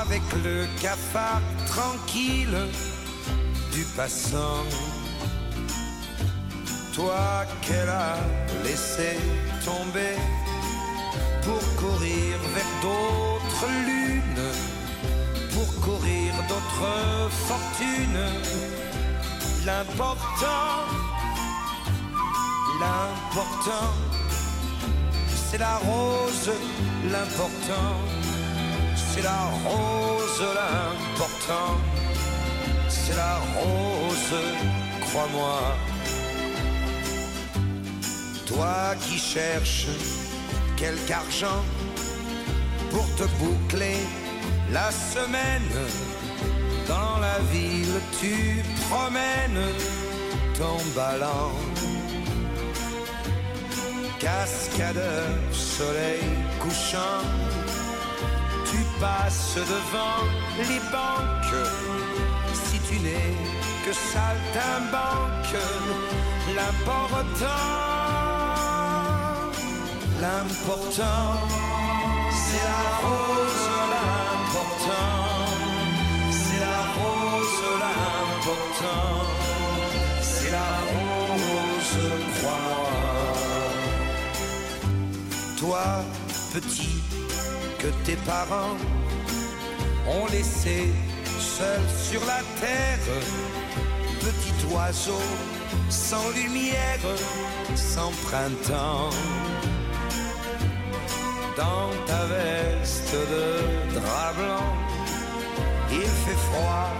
avec 0.00 0.22
le 0.42 0.66
cafard 0.80 1.42
tranquille 1.66 2.58
du 3.74 3.84
passant. 3.96 4.64
Toi 6.94 7.44
qu'elle 7.60 7.90
a 7.90 8.16
laissé 8.64 9.10
tomber 9.70 10.16
pour 11.44 11.62
courir 11.82 12.32
vers 12.54 12.72
d'autres 12.84 13.68
lunes, 13.90 14.50
pour 15.54 15.68
courir 15.84 16.32
d'autres 16.48 17.30
fortunes. 17.48 18.26
L'important 19.66 20.86
L'important, 22.80 23.88
c'est 25.48 25.58
la 25.58 25.76
rose, 25.76 26.50
l'important, 27.10 27.92
c'est 28.96 29.22
la 29.22 29.42
rose, 29.64 30.42
l'important, 30.58 31.72
c'est 32.88 33.16
la 33.16 33.36
rose, 33.58 34.34
crois-moi. 35.06 35.60
Toi 38.46 38.94
qui 39.02 39.18
cherches 39.18 39.86
quelque 40.76 41.12
argent 41.12 41.62
pour 42.90 43.06
te 43.16 43.24
boucler 43.38 44.00
la 44.72 44.90
semaine, 44.90 45.72
dans 46.88 47.18
la 47.20 47.38
ville 47.52 48.00
tu 48.20 48.62
promènes 48.88 49.64
ton 50.58 50.78
ballon 50.94 51.95
cascadeur, 54.18 55.28
soleil 55.52 56.22
couchant, 56.60 57.24
tu 58.70 58.78
passes 59.00 59.56
devant 59.56 60.22
les 60.58 60.80
banques. 60.90 61.66
Si 62.52 62.78
tu 62.88 62.98
n'es 63.00 63.34
que 63.84 63.92
saltimbanque, 63.92 65.56
l'important, 66.56 67.46
l'important, 70.20 71.28
c'est 72.30 72.64
la 72.72 72.86
rose, 73.04 73.68
l'important, 73.92 75.18
c'est 76.30 76.60
la 76.60 76.80
rose, 76.98 77.62
l'important, 77.82 79.08
c'est 80.22 80.50
la 80.50 80.72
rose, 80.92 81.98
crois-moi 82.40 82.75
toi, 85.56 86.04
petit, 86.52 87.02
que 87.78 87.88
tes 88.04 88.16
parents 88.16 88.76
ont 90.08 90.26
laissé 90.26 90.92
seul 91.38 91.80
sur 92.02 92.20
la 92.26 92.40
terre, 92.60 92.98
petit 94.20 94.74
oiseau 94.74 95.20
sans 95.88 96.28
lumière, 96.30 97.00
sans 97.74 98.12
printemps. 98.26 99.10
Dans 101.56 101.90
ta 102.06 102.24
veste 102.26 103.14
de 103.14 103.94
drap 103.94 104.32
blanc, 104.34 104.74
il 105.90 106.08
fait 106.24 106.40
froid 106.50 106.90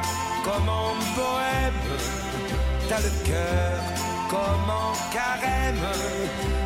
comme 0.45 0.69
en 0.69 0.95
bohème, 1.15 1.83
t'as 2.89 3.01
le 3.01 3.13
cœur 3.27 3.81
comme 4.31 4.71
en 4.71 4.93
carême, 5.13 5.87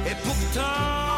et 0.06 0.14
pourtant 0.24 1.09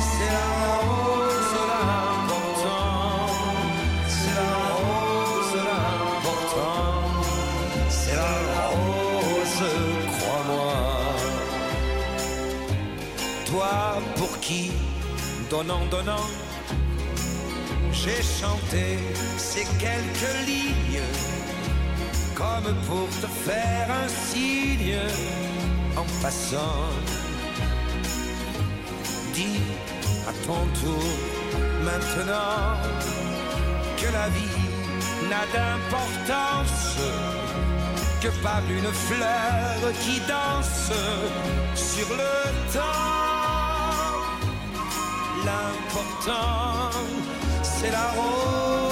c'est 0.00 0.32
la 0.36 0.72
rose, 0.86 1.54
l'important, 1.70 3.26
c'est 4.08 4.34
la 4.40 4.54
rose, 4.80 5.54
l'important, 5.68 6.92
c'est 7.88 8.16
la 8.16 8.66
rose, 8.78 9.62
crois-moi. 10.12 10.74
Toi 13.46 13.74
pour 14.16 14.40
qui, 14.40 14.72
donnant, 15.50 15.84
donnant, 15.90 16.28
j'ai 17.92 18.22
chanté 18.22 18.98
ces 19.36 19.66
quelques 19.78 20.36
lignes, 20.46 21.02
comme 22.34 22.74
pour 22.88 23.08
te 23.20 23.26
faire 23.26 23.88
un 24.04 24.08
signe 24.08 24.98
en 25.96 26.06
passant 26.22 27.19
à 30.28 30.32
ton 30.46 30.66
tour 30.80 31.04
maintenant 31.84 32.76
que 33.96 34.08
la 34.12 34.28
vie 34.28 34.60
n'a 35.28 35.44
d'importance 35.54 36.98
que 38.20 38.28
par 38.42 38.62
une 38.68 38.92
fleur 38.92 39.92
qui 40.02 40.20
danse 40.28 40.92
sur 41.74 42.08
le 42.10 42.32
temps. 42.72 43.10
L'important, 45.44 46.90
c'est 47.62 47.90
la 47.90 48.06
rose, 48.16 48.89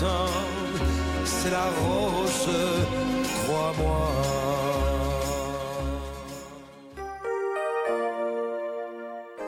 l'important, 0.00 0.32
c'est 1.24 1.50
la 1.50 1.70
rose, 1.82 2.48
crois-moi. 3.44 4.10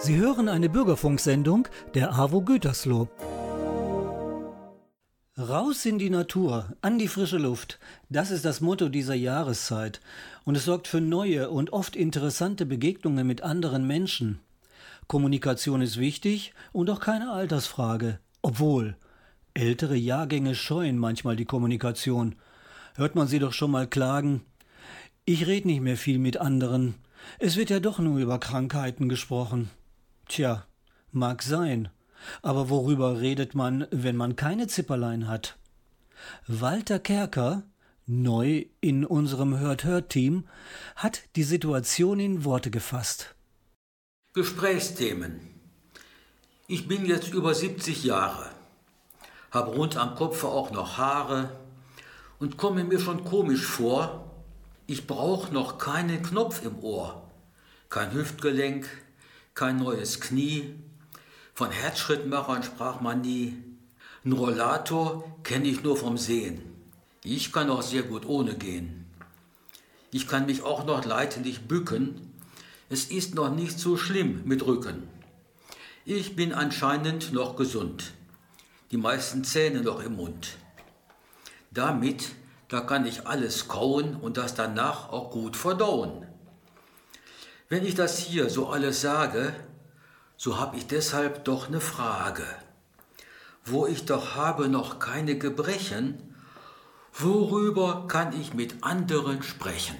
Sie 0.00 0.16
hören 0.16 0.48
eine 0.48 0.68
Bürgerfunksendung 0.68 1.68
der 1.94 2.14
AWO 2.18 2.40
Gütersloh. 2.40 3.08
Raus 5.36 5.86
in 5.86 5.98
die 5.98 6.10
Natur, 6.10 6.66
an 6.82 6.98
die 6.98 7.08
frische 7.08 7.38
Luft, 7.38 7.78
das 8.08 8.30
ist 8.32 8.44
das 8.44 8.60
Motto 8.60 8.88
dieser 8.88 9.14
Jahreszeit 9.14 10.00
und 10.44 10.56
es 10.56 10.64
sorgt 10.64 10.88
für 10.88 11.00
neue 11.00 11.50
und 11.50 11.72
oft 11.72 11.94
interessante 11.94 12.66
Begegnungen 12.66 13.26
mit 13.26 13.42
anderen 13.42 13.86
Menschen. 13.86 14.40
Kommunikation 15.06 15.80
ist 15.80 15.98
wichtig 15.98 16.54
und 16.72 16.90
auch 16.90 17.00
keine 17.00 17.30
Altersfrage, 17.30 18.18
obwohl 18.42 18.96
ältere 19.58 19.96
Jahrgänge 19.96 20.54
scheuen 20.54 20.98
manchmal 20.98 21.36
die 21.36 21.44
Kommunikation. 21.44 22.36
Hört 22.94 23.14
man 23.14 23.28
sie 23.28 23.38
doch 23.38 23.52
schon 23.52 23.70
mal 23.70 23.86
klagen. 23.86 24.42
Ich 25.24 25.46
red 25.46 25.66
nicht 25.66 25.82
mehr 25.82 25.96
viel 25.96 26.18
mit 26.18 26.38
anderen. 26.38 26.94
Es 27.38 27.56
wird 27.56 27.70
ja 27.70 27.80
doch 27.80 27.98
nur 27.98 28.18
über 28.18 28.38
Krankheiten 28.38 29.08
gesprochen. 29.08 29.70
Tja, 30.28 30.64
mag 31.12 31.42
sein. 31.42 31.90
Aber 32.42 32.68
worüber 32.68 33.20
redet 33.20 33.54
man, 33.54 33.86
wenn 33.90 34.16
man 34.16 34.36
keine 34.36 34.66
Zipperlein 34.66 35.28
hat? 35.28 35.56
Walter 36.46 36.98
Kerker, 36.98 37.62
neu 38.06 38.64
in 38.80 39.04
unserem 39.04 39.58
Hört-Hört-Team, 39.58 40.44
hat 40.96 41.22
die 41.36 41.44
Situation 41.44 42.18
in 42.18 42.44
Worte 42.44 42.70
gefasst. 42.70 43.34
Gesprächsthemen. 44.34 45.40
Ich 46.66 46.88
bin 46.88 47.06
jetzt 47.06 47.32
über 47.32 47.54
70 47.54 48.04
Jahre, 48.04 48.50
habe 49.50 49.70
rund 49.72 49.96
am 49.96 50.14
Kopf 50.14 50.44
auch 50.44 50.70
noch 50.70 50.98
Haare 50.98 51.50
und 52.38 52.56
komme 52.56 52.84
mir 52.84 53.00
schon 53.00 53.24
komisch 53.24 53.64
vor, 53.64 54.30
ich 54.86 55.06
brauche 55.06 55.52
noch 55.52 55.78
keinen 55.78 56.22
Knopf 56.22 56.64
im 56.64 56.82
Ohr, 56.82 57.30
kein 57.88 58.12
Hüftgelenk, 58.12 58.88
kein 59.54 59.76
neues 59.76 60.20
Knie. 60.20 60.74
Von 61.52 61.70
Herzschrittmachern 61.70 62.62
sprach 62.62 63.00
man 63.00 63.20
nie. 63.20 63.56
Ein 64.24 64.32
Rollator 64.32 65.24
kenne 65.42 65.68
ich 65.68 65.82
nur 65.82 65.96
vom 65.96 66.16
Sehen. 66.16 66.62
Ich 67.24 67.52
kann 67.52 67.68
auch 67.68 67.82
sehr 67.82 68.02
gut 68.02 68.24
ohne 68.26 68.54
gehen. 68.54 69.06
Ich 70.10 70.28
kann 70.28 70.46
mich 70.46 70.62
auch 70.62 70.84
noch 70.86 71.04
leidlich 71.04 71.66
bücken. 71.66 72.32
Es 72.88 73.06
ist 73.06 73.34
noch 73.34 73.54
nicht 73.54 73.78
so 73.78 73.96
schlimm 73.96 74.42
mit 74.44 74.64
Rücken. 74.64 75.08
Ich 76.04 76.36
bin 76.36 76.54
anscheinend 76.54 77.32
noch 77.32 77.56
gesund. 77.56 78.12
Die 78.90 78.96
meisten 78.96 79.44
Zähne 79.44 79.82
noch 79.82 80.02
im 80.02 80.16
Mund. 80.16 80.56
Damit, 81.70 82.30
da 82.68 82.80
kann 82.80 83.04
ich 83.04 83.26
alles 83.26 83.68
kauen 83.68 84.16
und 84.16 84.38
das 84.38 84.54
danach 84.54 85.10
auch 85.10 85.30
gut 85.30 85.56
verdauen. 85.56 86.26
Wenn 87.68 87.84
ich 87.84 87.94
das 87.94 88.18
hier 88.18 88.48
so 88.48 88.68
alles 88.68 89.02
sage, 89.02 89.54
so 90.38 90.58
hab 90.58 90.74
ich 90.74 90.86
deshalb 90.86 91.44
doch 91.44 91.68
ne 91.68 91.80
Frage. 91.80 92.46
Wo 93.64 93.86
ich 93.86 94.06
doch 94.06 94.36
habe 94.36 94.68
noch 94.68 94.98
keine 94.98 95.36
Gebrechen, 95.36 96.34
worüber 97.12 98.06
kann 98.08 98.40
ich 98.40 98.54
mit 98.54 98.82
anderen 98.82 99.42
sprechen? 99.42 99.96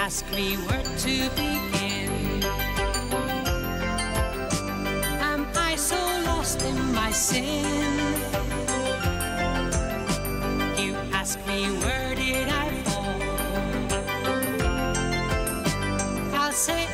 Ask 0.00 0.24
me 0.30 0.56
where 0.56 0.82
to 0.82 1.28
begin. 1.36 2.42
Am 5.20 5.46
I 5.54 5.76
so 5.76 6.00
lost 6.24 6.62
in 6.62 6.94
my 6.94 7.10
sin? 7.10 7.66
You 10.82 10.94
ask 11.12 11.38
me 11.46 11.66
where 11.82 12.14
did 12.14 12.48
I 12.48 12.68
fall? 12.88 13.20
I'll 16.40 16.52
say 16.52 16.89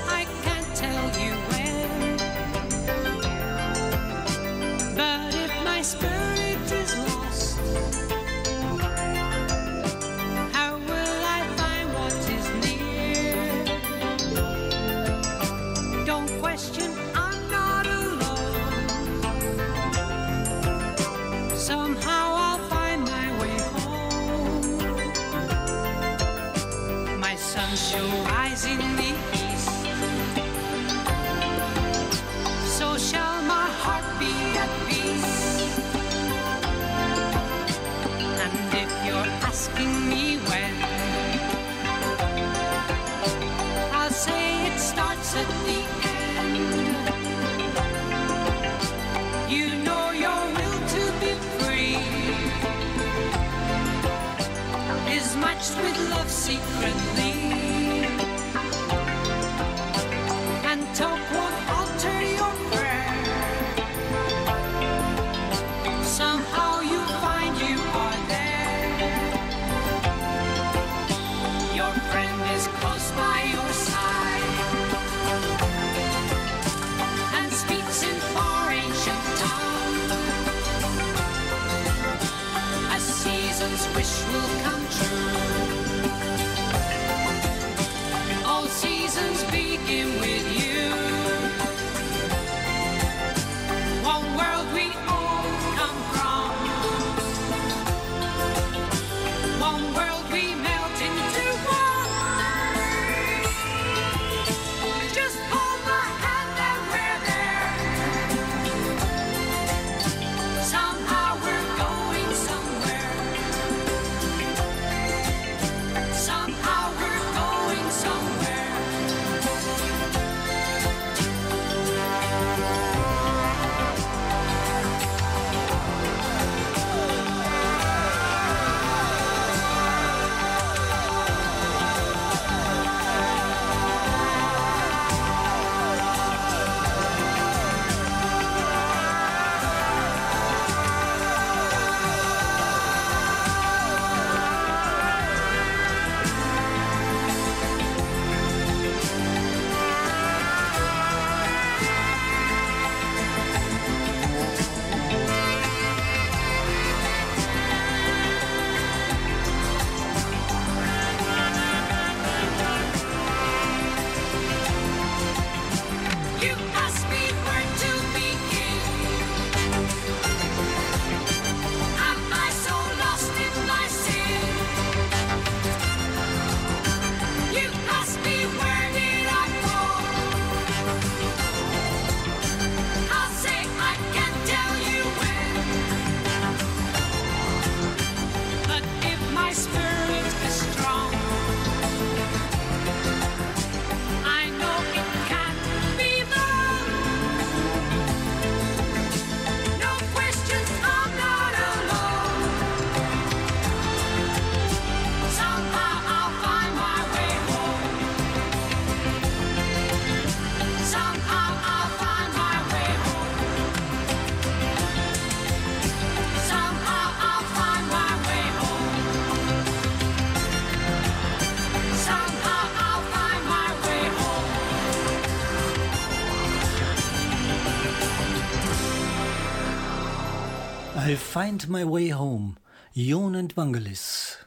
find 231.36 231.68
my 231.68 231.84
way 231.84 232.08
home. 232.14 232.56
Jon 232.94 233.34
and 233.34 233.54
Vangelis. 233.58 234.38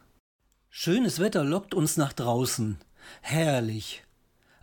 Schönes 0.71 1.19
Wetter 1.19 1.43
lockt 1.43 1.75
uns 1.75 1.97
nach 1.97 2.13
draußen. 2.13 2.79
Herrlich. 3.21 4.01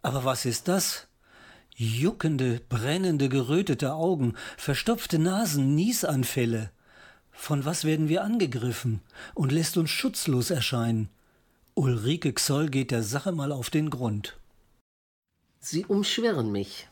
Aber 0.02 0.24
was 0.24 0.44
ist 0.44 0.66
das? 0.66 1.06
Juckende, 1.76 2.60
brennende, 2.68 3.28
gerötete 3.28 3.94
Augen, 3.94 4.34
verstopfte 4.56 5.20
Nasen, 5.20 5.76
Niesanfälle. 5.76 6.72
Von 7.30 7.64
was 7.64 7.84
werden 7.84 8.08
wir 8.08 8.24
angegriffen 8.24 9.02
und 9.34 9.52
lässt 9.52 9.76
uns 9.76 9.90
schutzlos 9.90 10.50
erscheinen? 10.50 11.08
Ulrike 11.74 12.32
Xoll 12.32 12.70
geht 12.70 12.90
der 12.90 13.04
Sache 13.04 13.30
mal 13.30 13.52
auf 13.52 13.70
den 13.70 13.88
Grund. 13.88 14.36
Sie 15.60 15.84
umschwirren 15.84 16.50
mich. 16.50 16.88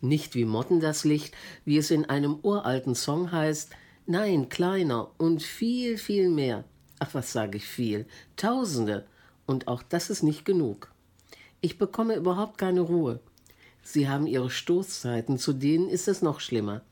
Nicht 0.00 0.34
wie 0.34 0.46
Motten 0.46 0.80
das 0.80 1.04
Licht, 1.04 1.34
wie 1.66 1.76
es 1.76 1.90
in 1.90 2.06
einem 2.06 2.38
uralten 2.42 2.94
Song 2.94 3.32
heißt, 3.32 3.70
nein, 4.08 4.48
kleiner 4.48 5.10
und 5.18 5.42
viel, 5.42 5.98
viel 5.98 6.28
mehr. 6.30 6.64
Ach, 6.98 7.14
was 7.14 7.32
sage 7.32 7.58
ich 7.58 7.66
viel? 7.66 8.06
Tausende. 8.36 9.06
Und 9.46 9.68
auch 9.68 9.82
das 9.82 10.10
ist 10.10 10.22
nicht 10.22 10.44
genug. 10.44 10.92
Ich 11.60 11.78
bekomme 11.78 12.14
überhaupt 12.14 12.58
keine 12.58 12.80
Ruhe. 12.80 13.20
Sie 13.82 14.08
haben 14.08 14.26
ihre 14.26 14.50
Stoßzeiten, 14.50 15.38
zu 15.38 15.52
denen 15.52 15.88
ist 15.88 16.08
es 16.08 16.22
noch 16.22 16.40
schlimmer. 16.40 16.82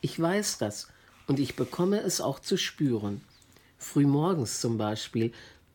Ich 0.00 0.18
weiß 0.18 0.58
das 0.58 0.88
und 1.26 1.38
ich 1.38 1.54
bekomme 1.54 2.00
es 2.00 2.20
auch 2.20 2.40
zu 2.40 2.56
spüren. 2.56 3.20
Frühmorgens 3.78 4.60
zum 4.60 4.78
Beispiel 4.78 5.32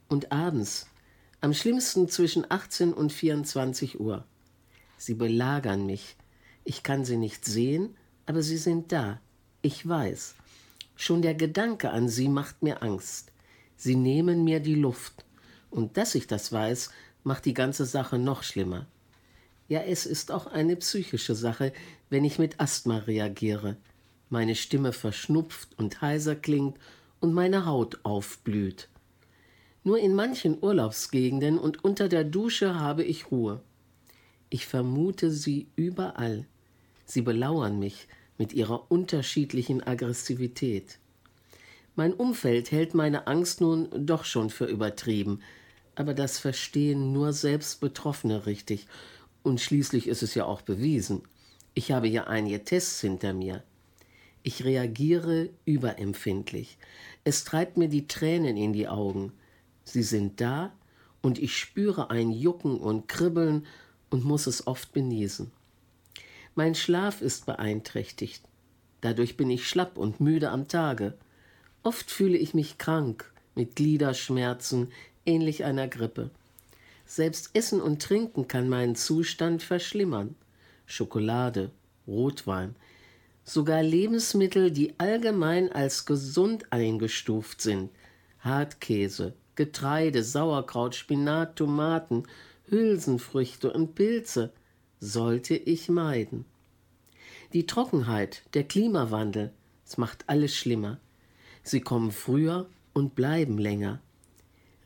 und 0.10 0.32
abends. 0.32 0.88
Am 1.42 1.54
schlimmsten 1.54 2.10
zwischen 2.10 2.50
18 2.50 2.94
und 2.94 3.12
24 3.12 4.00
Uhr. 4.00 4.26
Sie 4.98 5.14
belagern 5.14 5.86
mich. 5.86 6.16
Ich 6.64 6.84
kann 6.84 7.06
sie 7.06 7.18
nicht 7.18 7.46
sehen, 7.46 7.96
aber 8.26 8.42
sie 8.42 8.58
sind 8.58 8.92
da. 8.92 9.20
Ich 9.62 9.88
weiß. 9.88 10.36
Schon 10.96 11.22
der 11.22 11.36
Gedanke 11.36 11.90
an 11.92 12.10
sie 12.10 12.30
macht 12.30 12.64
mir 12.64 12.82
Angst. 12.82 13.32
Sie 13.76 13.96
nehmen 13.96 14.44
mir 14.44 14.60
die 14.60 14.76
Luft. 14.76 15.26
Und 15.70 15.98
dass 15.98 16.16
ich 16.16 16.28
das 16.28 16.52
weiß, 16.52 16.92
macht 17.24 17.46
die 17.46 17.54
ganze 17.54 17.86
Sache 17.86 18.18
noch 18.18 18.44
schlimmer. 18.44 18.88
Ja, 19.68 19.82
es 19.82 20.06
ist 20.06 20.32
auch 20.32 20.48
eine 20.48 20.76
psychische 20.76 21.36
Sache, 21.36 21.74
wenn 22.10 22.24
ich 22.24 22.40
mit 22.40 22.60
Asthma 22.60 23.00
reagiere. 23.00 23.78
Meine 24.30 24.56
Stimme 24.56 24.94
verschnupft 24.94 25.70
und 25.78 26.02
heiser 26.02 26.36
klingt 26.36 26.78
und 27.20 27.34
meine 27.34 27.66
Haut 27.66 28.00
aufblüht. 28.04 28.90
Nur 29.84 30.00
in 30.00 30.16
manchen 30.16 30.64
Urlaubsgegenden 30.64 31.58
und 31.58 31.84
unter 31.84 32.10
der 32.10 32.24
Dusche 32.24 32.80
habe 32.80 33.04
ich 33.04 33.32
Ruhe. 33.32 33.62
Ich 34.50 34.66
vermute 34.66 35.32
sie 35.32 35.68
überall. 35.76 36.46
Sie 37.06 37.22
belauern 37.22 37.78
mich 37.80 38.08
mit 38.38 38.54
ihrer 38.54 38.92
unterschiedlichen 38.92 39.82
Aggressivität. 39.82 41.00
Mein 41.96 42.14
Umfeld 42.14 42.72
hält 42.72 42.94
meine 42.94 43.28
Angst 43.28 43.62
nun 43.62 43.88
doch 44.06 44.26
schon 44.26 44.50
für 44.50 44.66
übertrieben, 44.66 45.40
aber 45.96 46.14
das 46.14 46.40
verstehen 46.40 47.14
nur 47.14 47.32
selbst 47.32 47.80
Betroffene 47.80 48.46
richtig, 48.46 48.88
und 49.44 49.62
schließlich 49.62 50.08
ist 50.08 50.24
es 50.24 50.34
ja 50.34 50.46
auch 50.46 50.62
bewiesen. 50.62 51.22
Ich 51.76 51.92
habe 51.92 52.08
ja 52.08 52.26
einige 52.26 52.64
Tests 52.64 53.00
hinter 53.02 53.34
mir. 53.34 53.64
Ich 54.42 54.66
reagiere 54.66 55.50
überempfindlich. 55.66 56.78
Es 57.24 57.44
treibt 57.44 57.78
mir 57.78 57.88
die 57.88 58.08
Tränen 58.08 58.58
in 58.58 58.74
die 58.74 58.88
Augen. 58.88 59.34
Sie 59.84 60.04
sind 60.04 60.42
da 60.42 60.74
und 61.22 61.38
ich 61.38 61.58
spüre 61.58 62.10
ein 62.10 62.32
Jucken 62.32 62.80
und 62.80 63.08
Kribbeln 63.08 63.66
und 64.10 64.26
muss 64.26 64.48
es 64.48 64.68
oft 64.68 64.94
genießen. 64.94 65.52
Mein 66.58 66.74
Schlaf 66.74 67.22
ist 67.22 67.46
beeinträchtigt. 67.46 68.42
Dadurch 69.02 69.36
bin 69.36 69.50
ich 69.50 69.68
schlapp 69.68 69.98
und 69.98 70.22
müde 70.22 70.52
am 70.52 70.70
Tage. 70.70 71.14
Oft 71.84 72.10
fühle 72.10 72.38
ich 72.38 72.54
mich 72.54 72.78
krank, 72.78 73.30
mit 73.56 73.76
Gliederschmerzen, 73.76 74.90
ähnlich 75.26 75.66
einer 75.66 75.90
Grippe. 75.90 76.32
Selbst 77.06 77.50
Essen 77.54 77.82
und 77.82 78.02
Trinken 78.02 78.48
kann 78.48 78.70
meinen 78.70 78.96
Zustand 78.96 79.64
verschlimmern. 79.64 80.36
Schokolade, 80.86 81.72
Rotwein, 82.08 82.76
sogar 83.44 83.84
Lebensmittel, 83.84 84.72
die 84.72 84.94
allgemein 84.98 85.70
als 85.72 86.06
gesund 86.06 86.72
eingestuft 86.72 87.60
sind, 87.60 87.90
Hartkäse, 88.40 89.34
Getreide, 89.56 90.24
Sauerkraut, 90.24 90.96
Spinat, 90.96 91.58
Tomaten, 91.58 92.24
Hülsenfrüchte 92.70 93.74
und 93.74 93.96
Pilze 93.96 94.54
sollte 95.06 95.56
ich 95.56 95.88
meiden. 95.88 96.46
Die 97.54 97.68
Trockenheit, 97.68 98.42
der 98.54 98.64
Klimawandel, 98.64 99.54
es 99.86 99.98
macht 99.98 100.26
alles 100.28 100.56
schlimmer. 100.56 101.00
Sie 101.64 101.80
kommen 101.80 102.12
früher 102.12 102.68
und 102.94 103.16
bleiben 103.16 103.58
länger. 103.58 104.02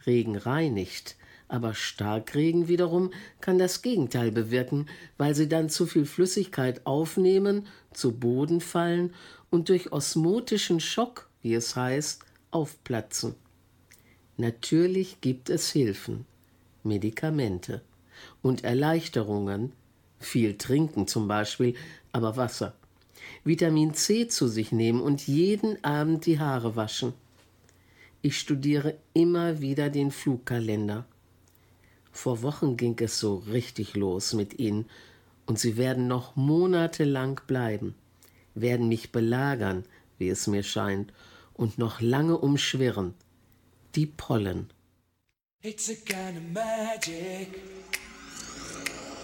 Regen 0.06 0.36
reinigt, 0.36 1.16
aber 1.48 1.74
Starkregen 1.74 2.68
wiederum 2.68 3.12
kann 3.42 3.58
das 3.58 3.82
Gegenteil 3.82 4.32
bewirken, 4.32 4.88
weil 5.18 5.36
sie 5.36 5.48
dann 5.48 5.70
zu 5.70 5.86
viel 5.86 6.06
Flüssigkeit 6.06 6.86
aufnehmen, 6.86 7.68
zu 7.94 8.12
Boden 8.12 8.62
fallen 8.62 9.14
und 9.50 9.70
durch 9.70 9.92
osmotischen 9.92 10.80
Schock, 10.80 11.30
wie 11.42 11.54
es 11.54 11.76
heißt, 11.76 12.24
aufplatzen. 12.52 13.36
Natürlich 14.38 15.22
gibt 15.22 15.50
es 15.50 15.72
Hilfen. 15.72 16.26
Medikamente 16.84 17.82
und 18.42 18.64
Erleichterungen, 18.64 19.74
viel 20.20 20.58
trinken 20.58 21.08
zum 21.08 21.28
Beispiel, 21.28 21.76
aber 22.12 22.36
Wasser, 22.38 22.74
Vitamin 23.44 23.94
C 23.94 24.28
zu 24.28 24.48
sich 24.48 24.72
nehmen 24.72 25.02
und 25.02 25.28
jeden 25.28 25.84
Abend 25.84 26.26
die 26.26 26.40
Haare 26.40 26.76
waschen. 26.76 27.14
Ich 28.22 28.38
studiere 28.38 28.98
immer 29.14 29.62
wieder 29.62 29.90
den 29.90 30.12
Flugkalender. 30.12 31.06
Vor 32.12 32.42
Wochen 32.42 32.76
ging 32.76 32.98
es 33.00 33.20
so 33.20 33.36
richtig 33.36 33.96
los 33.96 34.34
mit 34.34 34.60
ihnen, 34.60 34.86
und 35.46 35.58
sie 35.58 35.78
werden 35.78 36.08
noch 36.08 36.36
monatelang 36.36 37.42
bleiben, 37.48 37.96
werden 38.54 38.88
mich 38.88 39.12
belagern, 39.12 39.84
wie 40.20 40.30
es 40.30 40.46
mir 40.46 40.64
scheint, 40.64 41.12
und 41.54 41.78
noch 41.78 42.02
lange 42.02 42.38
umschwirren. 42.38 43.16
Die 43.96 44.06
Pollen. 44.06 44.70
It's 45.64 45.90
a 45.90 45.96
kind 45.96 46.38
of 46.38 46.44
magic. 46.54 47.60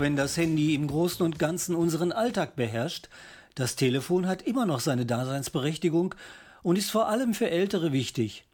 wenn 0.00 0.16
das 0.16 0.36
Handy 0.36 0.74
im 0.74 0.86
Großen 0.86 1.24
und 1.24 1.38
Ganzen 1.38 1.74
unseren 1.74 2.10
Alltag 2.10 2.56
beherrscht, 2.56 3.08
das 3.54 3.76
Telefon 3.76 4.26
hat 4.26 4.42
immer 4.42 4.64
noch 4.64 4.80
seine 4.80 5.04
Daseinsberechtigung 5.06 6.14
und 6.62 6.78
ist 6.78 6.90
vor 6.90 7.08
allem 7.08 7.34
für 7.34 7.50
Ältere 7.50 7.92
wichtig, 7.92 8.44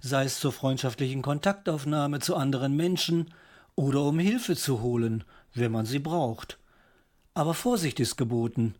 sei 0.00 0.24
es 0.24 0.40
zur 0.40 0.52
freundschaftlichen 0.52 1.22
Kontaktaufnahme 1.22 2.18
zu 2.18 2.34
anderen 2.34 2.76
Menschen 2.76 3.32
oder 3.76 4.02
um 4.02 4.18
Hilfe 4.18 4.56
zu 4.56 4.82
holen, 4.82 5.24
wenn 5.54 5.72
man 5.72 5.86
sie 5.86 6.00
braucht. 6.00 6.58
Aber 7.34 7.54
Vorsicht 7.54 8.00
ist 8.00 8.16
geboten, 8.16 8.74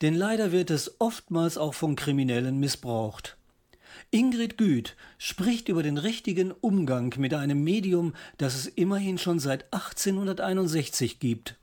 denn 0.00 0.14
leider 0.14 0.52
wird 0.52 0.70
es 0.70 1.00
oftmals 1.00 1.58
auch 1.58 1.74
von 1.74 1.96
Kriminellen 1.96 2.60
missbraucht. 2.60 3.36
Ingrid 4.12 4.56
Güth 4.58 4.96
spricht 5.18 5.68
über 5.68 5.82
den 5.82 5.98
richtigen 5.98 6.52
Umgang 6.52 7.12
mit 7.18 7.34
einem 7.34 7.64
Medium, 7.64 8.14
das 8.38 8.54
es 8.54 8.66
immerhin 8.66 9.18
schon 9.18 9.40
seit 9.40 9.72
1861 9.72 11.18
gibt. 11.18 11.56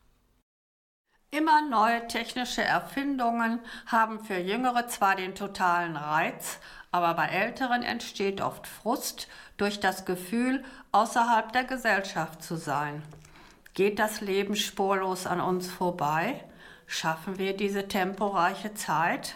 Immer 1.33 1.61
neue 1.61 2.07
technische 2.07 2.61
Erfindungen 2.61 3.61
haben 3.87 4.19
für 4.19 4.37
Jüngere 4.37 4.89
zwar 4.89 5.15
den 5.15 5.33
totalen 5.33 5.95
Reiz, 5.95 6.59
aber 6.91 7.13
bei 7.13 7.27
Älteren 7.27 7.83
entsteht 7.83 8.41
oft 8.41 8.67
Frust 8.67 9.29
durch 9.55 9.79
das 9.79 10.03
Gefühl, 10.03 10.61
außerhalb 10.91 11.53
der 11.53 11.63
Gesellschaft 11.63 12.43
zu 12.43 12.57
sein. 12.57 13.01
Geht 13.73 13.97
das 13.97 14.19
Leben 14.19 14.57
spurlos 14.57 15.25
an 15.25 15.39
uns 15.39 15.71
vorbei? 15.71 16.43
Schaffen 16.85 17.37
wir 17.37 17.55
diese 17.55 17.87
temporeiche 17.87 18.73
Zeit? 18.73 19.35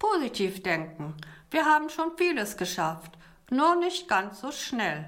Positiv 0.00 0.64
denken. 0.64 1.14
Wir 1.52 1.66
haben 1.66 1.88
schon 1.88 2.16
vieles 2.16 2.56
geschafft, 2.56 3.12
nur 3.48 3.76
nicht 3.76 4.08
ganz 4.08 4.40
so 4.40 4.50
schnell. 4.50 5.04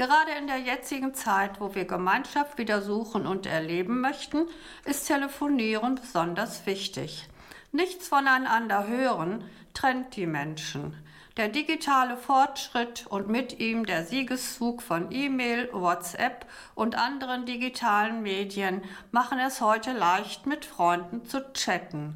Gerade 0.00 0.30
in 0.30 0.46
der 0.46 0.56
jetzigen 0.56 1.12
Zeit, 1.12 1.60
wo 1.60 1.74
wir 1.74 1.84
Gemeinschaft 1.84 2.56
wieder 2.56 2.80
suchen 2.80 3.26
und 3.26 3.44
erleben 3.44 4.00
möchten, 4.00 4.46
ist 4.86 5.06
Telefonieren 5.06 5.96
besonders 5.96 6.64
wichtig. 6.64 7.28
Nichts 7.70 8.08
voneinander 8.08 8.86
hören 8.86 9.44
trennt 9.74 10.16
die 10.16 10.24
Menschen. 10.24 10.96
Der 11.36 11.48
digitale 11.48 12.16
Fortschritt 12.16 13.08
und 13.08 13.28
mit 13.28 13.60
ihm 13.60 13.84
der 13.84 14.06
Siegeszug 14.06 14.80
von 14.80 15.12
E-Mail, 15.12 15.68
WhatsApp 15.74 16.46
und 16.74 16.96
anderen 16.96 17.44
digitalen 17.44 18.22
Medien 18.22 18.80
machen 19.12 19.38
es 19.38 19.60
heute 19.60 19.92
leicht, 19.92 20.46
mit 20.46 20.64
Freunden 20.64 21.26
zu 21.26 21.52
chatten. 21.52 22.14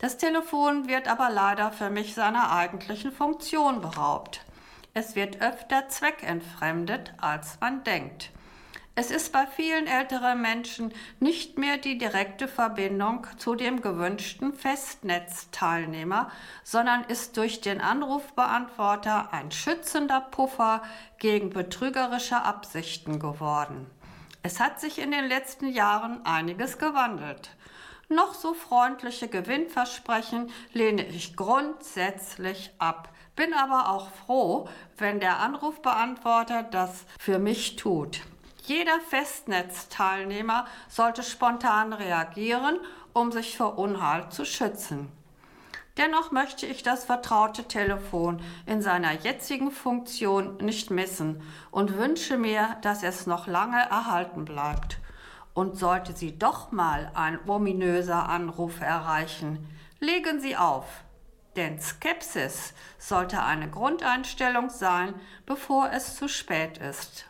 Das 0.00 0.18
Telefon 0.18 0.88
wird 0.88 1.06
aber 1.06 1.30
leider 1.30 1.70
für 1.70 1.90
mich 1.90 2.12
seiner 2.14 2.50
eigentlichen 2.50 3.12
Funktion 3.12 3.82
beraubt. 3.82 4.43
Es 4.96 5.16
wird 5.16 5.42
öfter 5.42 5.88
zweckentfremdet, 5.88 7.14
als 7.20 7.58
man 7.60 7.82
denkt. 7.82 8.30
Es 8.94 9.10
ist 9.10 9.32
bei 9.32 9.44
vielen 9.44 9.88
älteren 9.88 10.40
Menschen 10.40 10.92
nicht 11.18 11.58
mehr 11.58 11.78
die 11.78 11.98
direkte 11.98 12.46
Verbindung 12.46 13.26
zu 13.36 13.56
dem 13.56 13.82
gewünschten 13.82 14.52
Festnetzteilnehmer, 14.52 16.30
sondern 16.62 17.02
ist 17.02 17.36
durch 17.36 17.60
den 17.60 17.80
Anrufbeantworter 17.80 19.32
ein 19.32 19.50
schützender 19.50 20.20
Puffer 20.20 20.80
gegen 21.18 21.50
betrügerische 21.50 22.40
Absichten 22.40 23.18
geworden. 23.18 23.90
Es 24.44 24.60
hat 24.60 24.78
sich 24.78 25.00
in 25.00 25.10
den 25.10 25.24
letzten 25.24 25.66
Jahren 25.66 26.24
einiges 26.24 26.78
gewandelt. 26.78 27.50
Noch 28.08 28.34
so 28.34 28.54
freundliche 28.54 29.26
Gewinnversprechen 29.26 30.50
lehne 30.72 31.04
ich 31.04 31.34
grundsätzlich 31.34 32.70
ab, 32.78 33.08
bin 33.36 33.52
aber 33.52 33.90
auch 33.90 34.10
froh, 34.10 34.68
wenn 34.96 35.20
der 35.20 35.40
Anrufbeantworter 35.40 36.62
das 36.62 37.04
für 37.18 37.38
mich 37.38 37.76
tut. 37.76 38.20
Jeder 38.64 38.98
Festnetzteilnehmer 39.00 40.66
sollte 40.88 41.22
spontan 41.22 41.92
reagieren, 41.92 42.78
um 43.12 43.30
sich 43.30 43.56
vor 43.56 43.78
Unheil 43.78 44.30
zu 44.30 44.44
schützen. 44.44 45.12
Dennoch 45.96 46.32
möchte 46.32 46.66
ich 46.66 46.82
das 46.82 47.04
vertraute 47.04 47.64
Telefon 47.64 48.42
in 48.66 48.82
seiner 48.82 49.12
jetzigen 49.12 49.70
Funktion 49.70 50.56
nicht 50.56 50.90
missen 50.90 51.40
und 51.70 51.96
wünsche 51.96 52.36
mir, 52.36 52.76
dass 52.82 53.04
es 53.04 53.26
noch 53.26 53.46
lange 53.46 53.78
erhalten 53.78 54.44
bleibt. 54.44 54.98
Und 55.52 55.78
sollte 55.78 56.12
Sie 56.12 56.36
doch 56.36 56.72
mal 56.72 57.12
ein 57.14 57.38
ominöser 57.48 58.28
Anruf 58.28 58.80
erreichen, 58.80 59.68
legen 60.00 60.40
Sie 60.40 60.56
auf. 60.56 61.03
Denn 61.56 61.80
Skepsis 61.80 62.74
sollte 62.98 63.42
eine 63.42 63.70
Grundeinstellung 63.70 64.70
sein, 64.70 65.14
bevor 65.46 65.90
es 65.92 66.16
zu 66.16 66.28
spät 66.28 66.78
ist. 66.78 67.26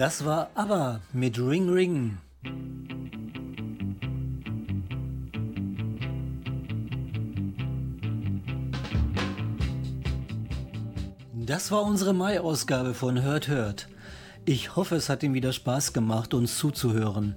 Das 0.00 0.24
war 0.24 0.48
aber 0.54 1.02
mit 1.12 1.38
Ring 1.38 1.68
Ring. 1.68 2.16
Das 11.34 11.70
war 11.70 11.82
unsere 11.82 12.14
Mai-Ausgabe 12.14 12.94
von 12.94 13.20
Hört 13.20 13.48
Hört. 13.48 13.88
Ich 14.46 14.74
hoffe, 14.74 14.96
es 14.96 15.10
hat 15.10 15.22
Ihnen 15.22 15.34
wieder 15.34 15.52
Spaß 15.52 15.92
gemacht, 15.92 16.32
uns 16.32 16.56
zuzuhören. 16.56 17.36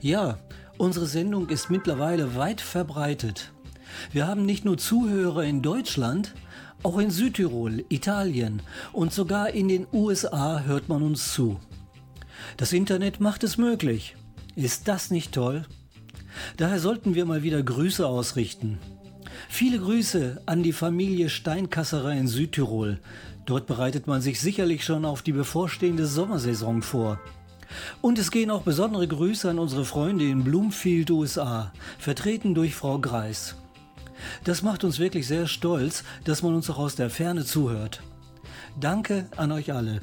Ja, 0.00 0.38
unsere 0.78 1.06
Sendung 1.06 1.48
ist 1.48 1.70
mittlerweile 1.70 2.34
weit 2.34 2.60
verbreitet. 2.60 3.52
Wir 4.10 4.26
haben 4.26 4.44
nicht 4.44 4.64
nur 4.64 4.78
Zuhörer 4.78 5.44
in 5.44 5.62
Deutschland, 5.62 6.34
auch 6.82 6.98
in 6.98 7.12
Südtirol, 7.12 7.84
Italien 7.88 8.62
und 8.92 9.12
sogar 9.12 9.50
in 9.50 9.68
den 9.68 9.86
USA 9.92 10.64
hört 10.66 10.88
man 10.88 11.00
uns 11.04 11.32
zu. 11.32 11.60
Das 12.56 12.72
Internet 12.72 13.20
macht 13.20 13.44
es 13.44 13.58
möglich. 13.58 14.16
Ist 14.56 14.88
das 14.88 15.10
nicht 15.10 15.32
toll? 15.32 15.64
Daher 16.56 16.80
sollten 16.80 17.14
wir 17.14 17.26
mal 17.26 17.42
wieder 17.42 17.62
Grüße 17.62 18.06
ausrichten. 18.06 18.78
Viele 19.48 19.78
Grüße 19.78 20.42
an 20.46 20.62
die 20.62 20.72
Familie 20.72 21.28
Steinkasserer 21.28 22.12
in 22.12 22.28
Südtirol. 22.28 23.00
Dort 23.46 23.66
bereitet 23.66 24.06
man 24.06 24.20
sich 24.20 24.40
sicherlich 24.40 24.84
schon 24.84 25.04
auf 25.04 25.22
die 25.22 25.32
bevorstehende 25.32 26.06
Sommersaison 26.06 26.82
vor. 26.82 27.20
Und 28.00 28.18
es 28.18 28.30
gehen 28.30 28.50
auch 28.50 28.62
besondere 28.62 29.06
Grüße 29.06 29.50
an 29.50 29.58
unsere 29.58 29.84
Freunde 29.84 30.24
in 30.24 30.44
Bloomfield, 30.44 31.10
USA, 31.10 31.72
vertreten 31.98 32.54
durch 32.54 32.74
Frau 32.74 32.98
Greis. 32.98 33.56
Das 34.44 34.62
macht 34.62 34.84
uns 34.84 34.98
wirklich 34.98 35.26
sehr 35.26 35.46
stolz, 35.46 36.04
dass 36.24 36.42
man 36.42 36.54
uns 36.54 36.70
auch 36.70 36.78
aus 36.78 36.94
der 36.94 37.10
Ferne 37.10 37.44
zuhört. 37.44 38.02
Danke 38.80 39.26
an 39.36 39.52
euch 39.52 39.72
alle. 39.72 40.00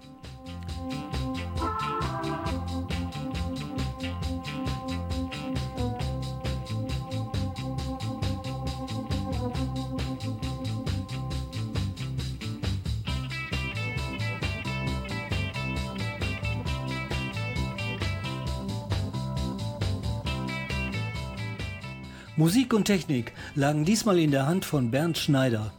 Musik 22.38 22.74
und 22.74 22.84
Technik 22.84 23.32
lagen 23.54 23.86
diesmal 23.86 24.18
in 24.18 24.30
der 24.30 24.46
Hand 24.46 24.66
von 24.66 24.90
Bernd 24.90 25.16
Schneider. 25.16 25.72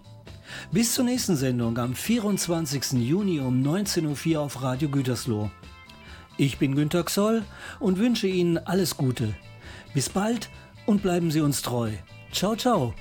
Bis 0.71 0.95
zur 0.95 1.05
nächsten 1.05 1.35
Sendung 1.35 1.77
am 1.77 1.93
24. 1.93 2.93
Juni 2.93 3.39
um 3.39 3.61
19.04 3.61 4.33
Uhr 4.33 4.41
auf 4.41 4.63
Radio 4.63 4.89
Gütersloh. 4.89 5.51
Ich 6.37 6.57
bin 6.57 6.75
Günter 6.75 7.03
Xoll 7.03 7.43
und 7.79 7.99
wünsche 7.99 8.25
Ihnen 8.25 8.57
alles 8.57 8.97
Gute. 8.97 9.35
Bis 9.93 10.09
bald 10.09 10.49
und 10.87 11.03
bleiben 11.03 11.29
Sie 11.29 11.41
uns 11.41 11.61
treu. 11.61 11.91
Ciao, 12.31 12.55
ciao. 12.55 12.95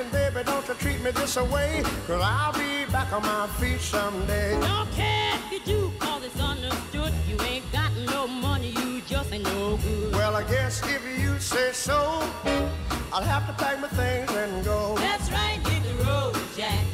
Listen, 0.00 0.12
baby, 0.12 0.44
don't 0.44 0.66
you 0.68 0.74
treat 0.74 1.02
me 1.02 1.10
this 1.10 1.36
away. 1.36 1.82
Cause 2.06 2.22
I'll 2.22 2.52
be 2.52 2.90
back 2.90 3.12
on 3.12 3.22
my 3.22 3.46
feet 3.58 3.80
someday. 3.80 4.58
Don't 4.60 4.90
care 4.92 5.34
if 5.34 5.52
you 5.52 5.60
do, 5.60 5.92
cause 5.98 6.24
it's 6.24 6.40
understood. 6.40 7.12
You 7.28 7.40
ain't 7.42 7.70
got 7.72 7.92
no 8.06 8.26
money, 8.26 8.70
you 8.70 9.00
just 9.02 9.32
ain't 9.32 9.44
no 9.44 9.76
good. 9.76 10.12
Well, 10.14 10.36
I 10.36 10.42
guess 10.44 10.82
if 10.86 11.02
you 11.18 11.38
say 11.38 11.72
so, 11.72 12.22
I'll 13.12 13.22
have 13.22 13.46
to 13.46 13.52
pack 13.64 13.80
my 13.80 13.88
things 13.88 14.30
and 14.30 14.64
go. 14.64 14.96
That's 14.96 15.30
right, 15.30 15.58
hit 15.66 15.82
the 15.82 16.04
road, 16.04 16.36
Jack. 16.56 16.84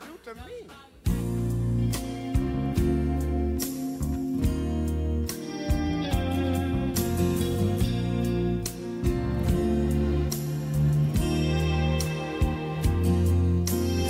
Do 0.00 0.18
to 0.24 0.34
me? 0.34 0.66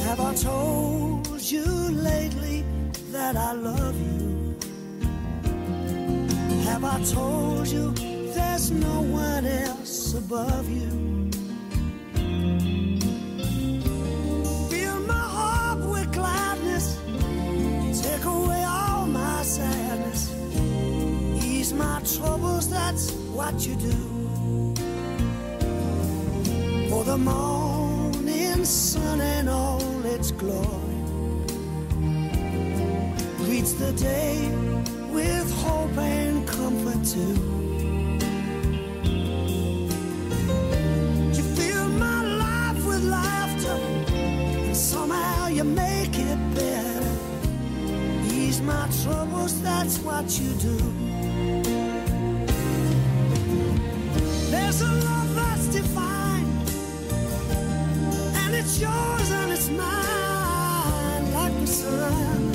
Have 0.05 0.21
I 0.21 0.35
told 0.35 1.41
you 1.41 1.65
lately 1.65 2.65
that 3.13 3.37
I 3.37 3.53
love 3.53 3.97
you? 4.01 4.57
Have 6.65 6.85
I 6.85 7.01
told 7.05 7.69
you 7.69 7.93
there's 8.35 8.71
no 8.71 9.03
one 9.03 9.47
else 9.47 10.15
above 10.15 10.69
you? 10.69 11.00
My 21.81 22.01
troubles, 22.15 22.69
that's 22.69 23.13
what 23.37 23.55
you 23.67 23.75
do. 23.77 23.99
For 26.91 27.03
the 27.05 27.17
morning 27.17 28.65
sun 28.65 29.21
and 29.21 29.49
all 29.49 30.05
its 30.05 30.31
glory. 30.31 30.91
greets 33.39 33.73
the 33.73 33.93
day 33.93 34.35
with 35.17 35.49
hope 35.63 35.97
and 35.99 36.47
comfort 36.47 37.03
too. 37.15 37.37
You 41.37 41.43
fill 41.57 41.89
my 42.07 42.21
life 42.47 42.81
with 42.87 43.03
laughter, 43.05 43.79
and 44.67 44.77
somehow 44.77 45.49
you 45.49 45.65
make 45.65 46.15
it 46.31 46.41
better. 46.55 47.15
Ease 48.35 48.61
my 48.61 48.87
troubles, 49.03 49.63
that's 49.63 49.99
what 49.99 50.27
you 50.39 50.51
do. 50.69 51.10
A 54.71 54.73
love 54.85 55.35
that's 55.35 55.67
divine, 55.67 56.47
and 58.37 58.55
it's 58.55 58.79
yours 58.81 59.31
and 59.31 59.51
it's 59.53 59.69
mine, 59.69 61.33
like 61.35 61.53
the 61.61 61.67
sun. 61.67 62.55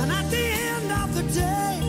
And 0.00 0.10
at 0.10 0.28
the 0.28 0.44
end 0.74 0.90
of 0.92 1.14
the 1.14 1.22
day, 1.32 1.80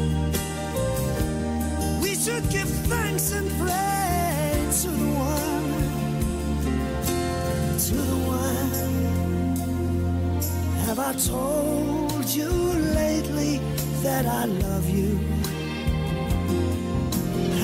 we 2.01 2.15
should 2.15 2.47
give 2.51 2.69
thanks 2.87 3.31
and 3.31 3.49
pray 3.59 4.67
to 4.81 4.89
the 4.89 5.09
one, 5.17 5.71
to 7.79 7.95
the 7.95 8.17
one. 8.29 8.71
Have 10.85 10.99
I 10.99 11.13
told 11.13 12.25
you 12.29 12.51
lately 12.93 13.59
that 14.03 14.25
I 14.25 14.45
love? 14.45 14.82